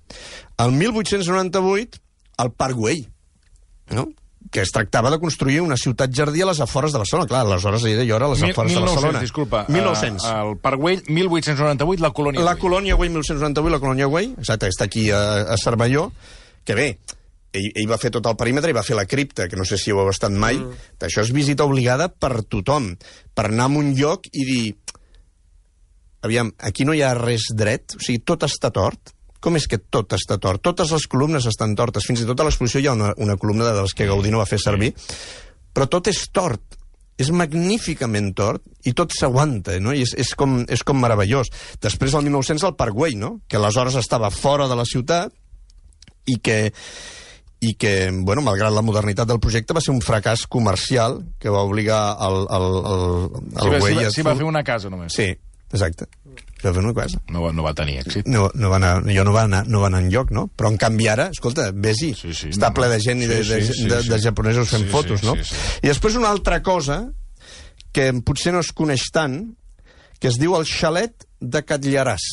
[0.60, 2.04] El 1898,
[2.44, 3.06] el Parc Güell,
[3.96, 4.10] no?
[4.52, 7.26] Que es tractava de construir una ciutat-jardí a les afores de Barcelona.
[7.26, 9.20] Clar, aleshores era allò era a les Mil- afores de 1900, Barcelona.
[9.20, 9.64] disculpa.
[9.68, 10.24] 1900.
[10.24, 12.60] Uh, el Parc Güell, 1898, la colònia La Güell.
[12.60, 15.22] colònia Güell, 1198, la colònia Güell, exacte, està aquí a,
[15.52, 16.12] a Cervelló,
[16.64, 16.98] que bé,
[17.54, 19.78] ell, ell va fer tot el perímetre i va fer la cripta, que no sé
[19.78, 20.58] si ho heu estat mai.
[20.60, 20.76] Mm.
[21.08, 22.92] Això és visita obligada per tothom,
[23.34, 24.76] per anar a un lloc i dir
[26.24, 29.13] aviam, aquí no hi ha res dret, o sigui, tot està tort.
[29.44, 30.62] Com és que tot està tort?
[30.64, 32.06] Totes les columnes estan tortes.
[32.08, 34.40] Fins i tot a l'exposició hi ha una, una columna de les que Gaudí no
[34.40, 34.94] va fer servir.
[35.76, 36.78] Però tot és tort.
[37.20, 39.92] És magníficament tort i tot s'aguanta, no?
[39.94, 41.52] I és, és, com, és com meravellós.
[41.82, 43.36] Després, el 1900, el Güell, no?
[43.46, 45.30] Que aleshores estava fora de la ciutat
[46.26, 46.72] i que
[47.64, 51.62] i que, bueno, malgrat la modernitat del projecte, va ser un fracàs comercial que va
[51.64, 53.06] obligar el, el, el,
[53.54, 55.14] el Sí, va, sí, va, sí, va fer una casa només.
[55.16, 55.30] Sí,
[55.72, 56.10] exacte.
[56.72, 57.18] Fer una casa.
[57.28, 58.26] No, no va tenir èxit.
[58.30, 60.46] No, no va anar, jo no va anar, no va anar enlloc, no?
[60.56, 62.14] Però en canvi ara, escolta, vés-hi.
[62.16, 62.92] Sí, sí, Està no, ple no.
[62.94, 64.08] de gent i de, Sí, de, sí, sí, de, sí.
[64.14, 65.34] de japonesos fent Sí, fotos, sí, no?
[65.36, 65.60] sí, sí.
[65.84, 67.02] I després una altra cosa
[67.92, 69.36] que potser no es coneix tant,
[70.18, 72.24] que es diu el xalet de Catllaràs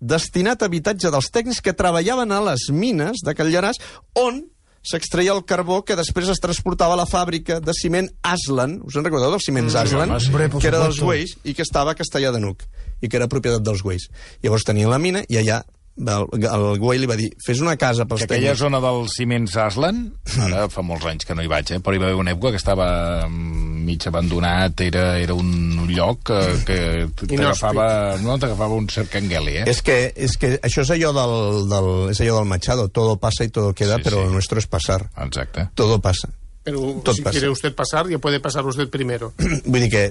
[0.00, 3.76] destinat a habitatge dels tècnics que treballaven a les mines de Catllaràs,
[4.16, 4.38] on
[4.82, 9.04] s'extreia el carbó que després es transportava a la fàbrica de ciment Aslan, us en
[9.04, 10.10] recordeu dels ciments Aslan?
[10.10, 10.30] home, sí.
[10.32, 11.00] Por que era dels.
[11.00, 12.64] Güells i que estava a Castellà de Nuc
[13.00, 14.08] i que era propietat dels Güells.
[14.44, 15.62] Llavors tenien la mina i allà
[16.00, 18.60] el, el Güell li va dir fes una casa pels Que aquella tècnics.
[18.62, 19.98] zona dels ciments Aslan,
[20.46, 21.80] ara fa molts anys que no hi vaig, eh?
[21.80, 22.86] però hi va haver una època que estava
[23.28, 26.22] mm, mig abandonat, era, era un lloc
[26.66, 29.64] que, que t'agafava no, t'agafava un cert cangueli, eh?
[29.68, 31.36] És que, és que això és allò del,
[31.72, 34.24] del, és allò del Machado, todo pasa y todo queda, Sí, pero sí.
[34.24, 35.10] lo nuestro es pasar.
[35.16, 35.68] Exacte.
[35.74, 36.28] Todo pasa.
[36.70, 37.34] Pero Tot si pasa.
[37.36, 39.32] quiere usted pasar, ya puede pasar usted primero.
[39.66, 40.04] Vull dir que,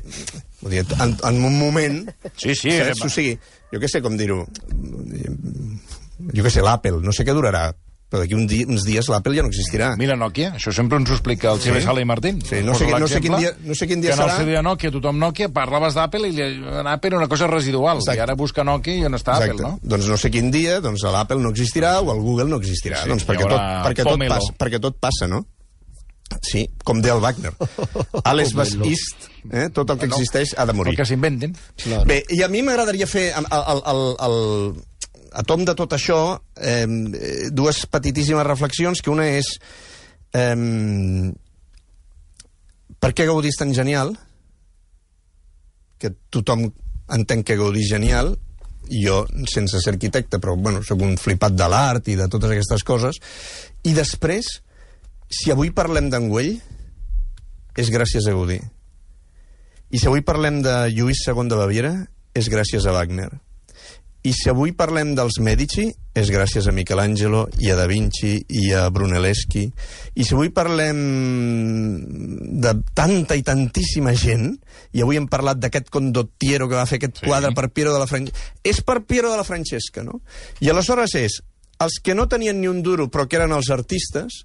[0.61, 2.01] vull dir, en, en un moment...
[2.35, 2.71] Sí, sí.
[2.77, 3.05] Saps?
[3.07, 3.37] O sigui,
[3.73, 4.43] jo què sé com dir-ho...
[6.35, 7.69] Jo què sé, l'Apple, no sé què durarà,
[8.09, 9.91] però d'aquí un di uns dies l'Apple ja no existirà.
[9.99, 12.41] Mira Nokia, això sempre ens ho explica el Xavier Sala i Martín.
[12.43, 14.35] Sí, no sé no sé quin dia- no sé quin dia que serà.
[14.41, 16.47] seu dia Nokia, tothom Nokia, parlaves d'Apple i li,
[16.81, 18.01] en Apple era una cosa residual.
[18.01, 18.17] Exacte.
[18.19, 19.53] I ara busca Nokia i on està Exacte.
[19.61, 19.79] Apple, no?
[19.95, 22.97] Doncs no sé quin dia, doncs l'Apple no existirà o el Google no existirà.
[22.97, 25.45] Sí, sí, doncs perquè tot, perquè, tot passa, perquè tot passa, no?
[26.45, 27.51] Sí, com deia el Wagner.
[28.23, 29.67] Ales vas ist, eh?
[29.73, 30.93] tot el que existeix ha de morir.
[30.93, 31.55] El que s'inventen.
[32.07, 34.37] Bé, i a mi m'agradaria fer, el, el, el, el,
[35.41, 36.19] a tom de tot això,
[36.55, 36.85] eh,
[37.51, 39.55] dues petitíssimes reflexions, que una és...
[40.33, 41.31] Eh,
[42.99, 44.13] per què Gaudí és tan genial?
[45.99, 46.67] Que tothom
[47.15, 48.35] entén que Gaudí és genial,
[48.89, 52.51] i jo, sense ser arquitecte, però bueno, sóc un flipat de l'art i de totes
[52.55, 53.19] aquestes coses.
[53.85, 54.49] I després,
[55.29, 56.57] si avui parlem d'en Güell,
[57.79, 58.57] és gràcies a Gaudí.
[59.89, 61.93] I si avui parlem de Lluís II de Baviera,
[62.33, 63.29] és gràcies a Wagner.
[64.19, 65.85] I si avui parlem dels Medici,
[66.17, 69.63] és gràcies a Michelangelo i a Da Vinci i a Brunelleschi.
[70.19, 70.99] I si avui parlem
[72.59, 74.51] de tanta i tantíssima gent,
[74.91, 77.29] i avui hem parlat d'aquest condottiero que va fer aquest sí.
[77.29, 80.19] quadre per Piero de la Francesca, és per Piero de la Francesca, no?
[80.59, 81.39] I aleshores és,
[81.79, 84.43] els que no tenien ni un duro però que eren els artistes,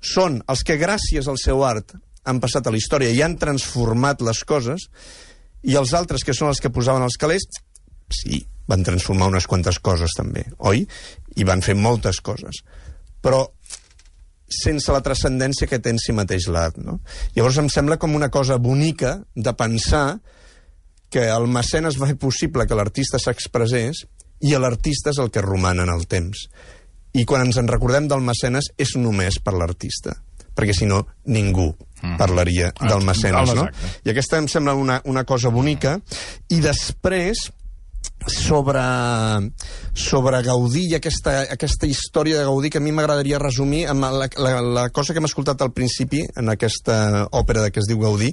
[0.00, 1.96] són els que gràcies al seu art
[2.28, 4.88] han passat a la història i han transformat les coses,
[5.64, 7.46] i els altres, que són els que posaven els calés,
[8.14, 10.84] sí, van transformar unes quantes coses també, oi?
[11.36, 12.60] I van fer moltes coses.
[13.24, 13.46] Però
[14.48, 16.78] sense la transcendència que té en si mateix l'art.
[16.80, 16.98] No?
[17.36, 20.20] Llavors em sembla com una cosa bonica de pensar
[21.12, 24.04] que el mecenes va fer possible que l'artista s'expressés
[24.44, 26.46] i l'artista és el que roman en el temps.
[27.16, 30.16] I quan ens en recordem del mecenes és només per l'artista,
[30.54, 31.70] perquè si no ningú
[32.18, 33.68] parlaria Ah, del mecenes, no?
[34.04, 35.96] I aquesta em sembla una, una cosa bonica.
[36.48, 37.48] I després,
[38.28, 38.82] sobre,
[39.94, 44.28] sobre Gaudí i aquesta, aquesta història de Gaudí que a mi m'agradaria resumir amb la,
[44.36, 48.32] la, la cosa que hem escoltat al principi en aquesta òpera que es diu Gaudí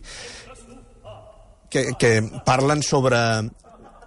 [1.69, 2.11] que, que
[2.45, 3.19] parlen sobre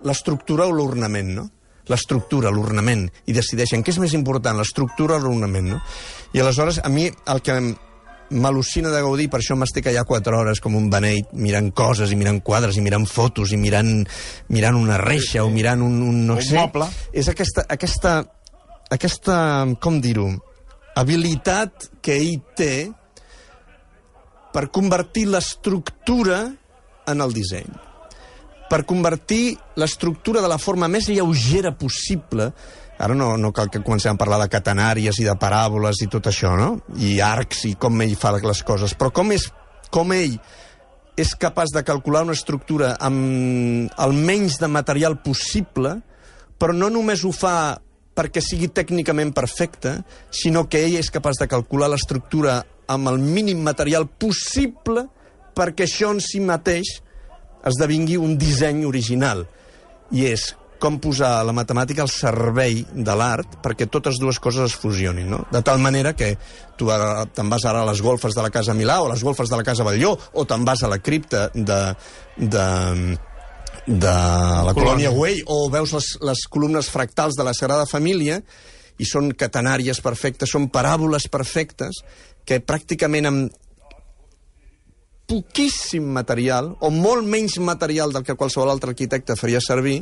[0.07, 1.49] l'estructura o l'ornament, no?
[1.89, 5.83] L'estructura, l'ornament, i decideixen què és més important, l'estructura o l'ornament, no?
[6.37, 7.59] I aleshores, a mi el que
[8.29, 12.19] m'al·lucina de Gaudí, per això m'estic allà quatre hores com un beneit, mirant coses i
[12.21, 14.03] mirant quadres i mirant fotos i mirant,
[14.53, 16.59] mirant una reixa o mirant un, un no Un sé...
[16.59, 16.91] moble.
[17.13, 18.19] És aquesta, aquesta,
[18.93, 19.39] aquesta,
[19.81, 20.29] com dir-ho,
[20.99, 22.73] habilitat que ell té
[24.53, 26.43] per convertir l'estructura
[27.09, 27.88] en el disseny.
[28.69, 32.53] Per convertir l'estructura de la forma més lleugera possible
[32.99, 36.27] Ara no, no cal que comencem a parlar de catenàries i de paràboles i tot
[36.27, 36.81] això, no?
[36.99, 38.95] I arcs i com ell fa les coses.
[38.99, 39.47] Però com, és,
[39.95, 40.35] com ell
[41.19, 45.95] és capaç de calcular una estructura amb el menys de material possible,
[46.59, 47.79] però no només ho fa
[48.19, 50.01] perquè sigui tècnicament perfecte,
[50.35, 55.07] sinó que ell és capaç de calcular l'estructura amb el mínim material possible
[55.55, 56.99] perquè això en si mateix
[57.67, 59.47] esdevingui un disseny original.
[60.15, 64.77] I és com posar la matemàtica al servei de l'art perquè totes dues coses es
[64.79, 65.41] fusionin, no?
[65.51, 66.37] De tal manera que
[66.79, 69.25] tu ara te'n vas ara a les golfes de la Casa Milà o a les
[69.27, 71.81] golfes de la Casa Batlló o te'n vas a la cripta de,
[72.39, 72.67] de,
[73.87, 74.17] de
[74.71, 78.41] la colònia Güell o veus les, les columnes fractals de la Sagrada Família
[78.99, 82.03] i són catenàries perfectes, són paràboles perfectes
[82.47, 83.65] que pràcticament amb
[85.29, 90.01] poquíssim material, o molt menys material del que qualsevol altre arquitecte faria servir,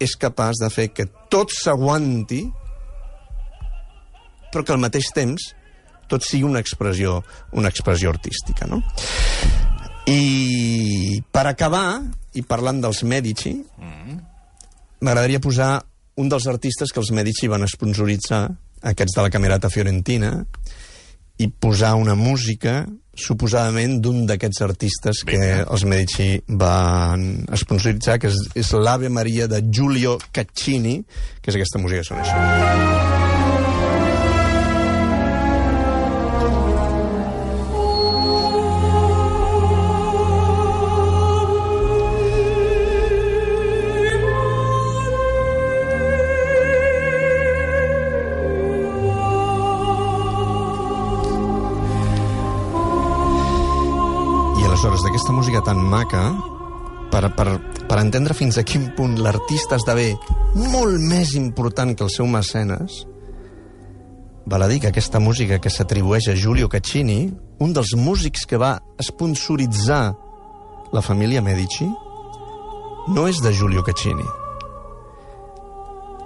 [0.00, 2.40] és capaç de fer que tot s'aguanti,
[4.50, 5.52] però que al mateix temps
[6.08, 7.20] tot sigui una expressió,
[7.52, 8.80] una expressió artística, no?
[10.08, 12.02] I per acabar,
[12.36, 13.54] i parlant dels Medici,
[15.00, 15.78] m'agradaria posar
[16.20, 18.46] un dels artistes que els Medici van sponsoritzar,
[18.84, 20.36] aquests de la Camerata Fiorentina,
[21.40, 22.84] i posar una música
[23.20, 29.62] suposadament d'un d'aquests artistes que els Medici van sponsoritzar, que és, és l'Ave Maria de
[29.70, 31.00] Giulio Caccini,
[31.40, 33.13] que és aquesta música que sona així.
[55.94, 56.24] Maca,
[57.12, 57.48] per, per,
[57.86, 60.14] per entendre fins a quin punt l'artista esdevé
[60.58, 63.04] molt més important que el seu mecenes,
[64.50, 67.28] val a dir que aquesta música que s'atribueix a Giulio Caccini,
[67.62, 70.02] un dels músics que va sponsoritzar
[70.94, 71.86] la família Medici,
[73.14, 74.26] no és de Giulio Caccini,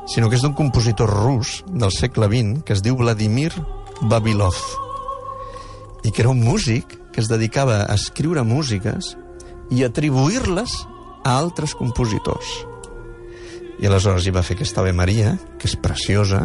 [0.09, 3.53] sinó que és d'un compositor rus del segle XX que es diu Vladimir
[4.09, 4.57] Babilov
[6.07, 9.17] i que era un músic que es dedicava a escriure músiques
[9.71, 10.73] i atribuir-les
[11.25, 12.49] a altres compositors.
[13.79, 16.41] I aleshores hi va fer aquesta Ave Maria, que és preciosa,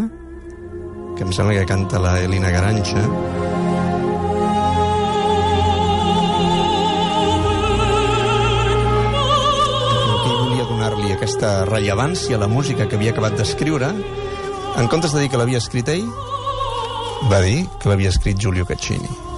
[1.18, 3.02] que em sembla que canta la Elina Garanxa.
[10.24, 13.94] ell volia donar-li aquesta rellevància a la música que havia acabat d'escriure,
[14.78, 16.08] en comptes de dir que l'havia escrit ell,
[17.32, 19.33] va dir que l'havia escrit Giulio Caccini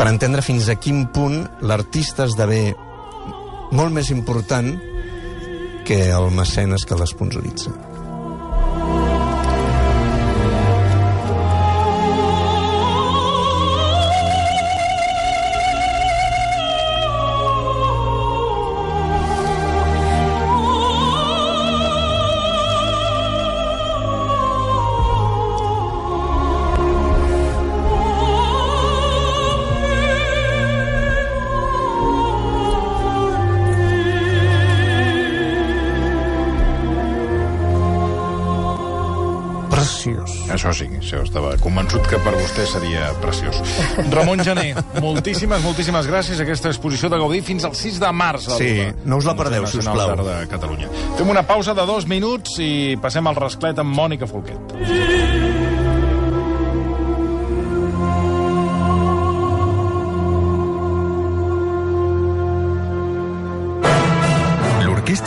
[0.00, 2.70] per entendre fins a quin punt l'artista esdevé
[3.76, 4.70] molt més important
[5.84, 7.89] que el mecenes que l'esponsoritza.
[41.10, 43.56] Això sí, estava convençut que per vostè seria preciós.
[44.12, 46.38] Ramon Gené, moltíssimes, moltíssimes gràcies.
[46.38, 48.46] Aquesta exposició de Gaudí fins al 6 de març.
[48.54, 48.70] Sí,
[49.10, 50.14] no us la perdeu, Nacional sisplau.
[50.14, 50.92] d'Art de Catalunya.
[51.18, 54.78] Fem una pausa de dos minuts i passem al rasclet amb Mònica Folquet.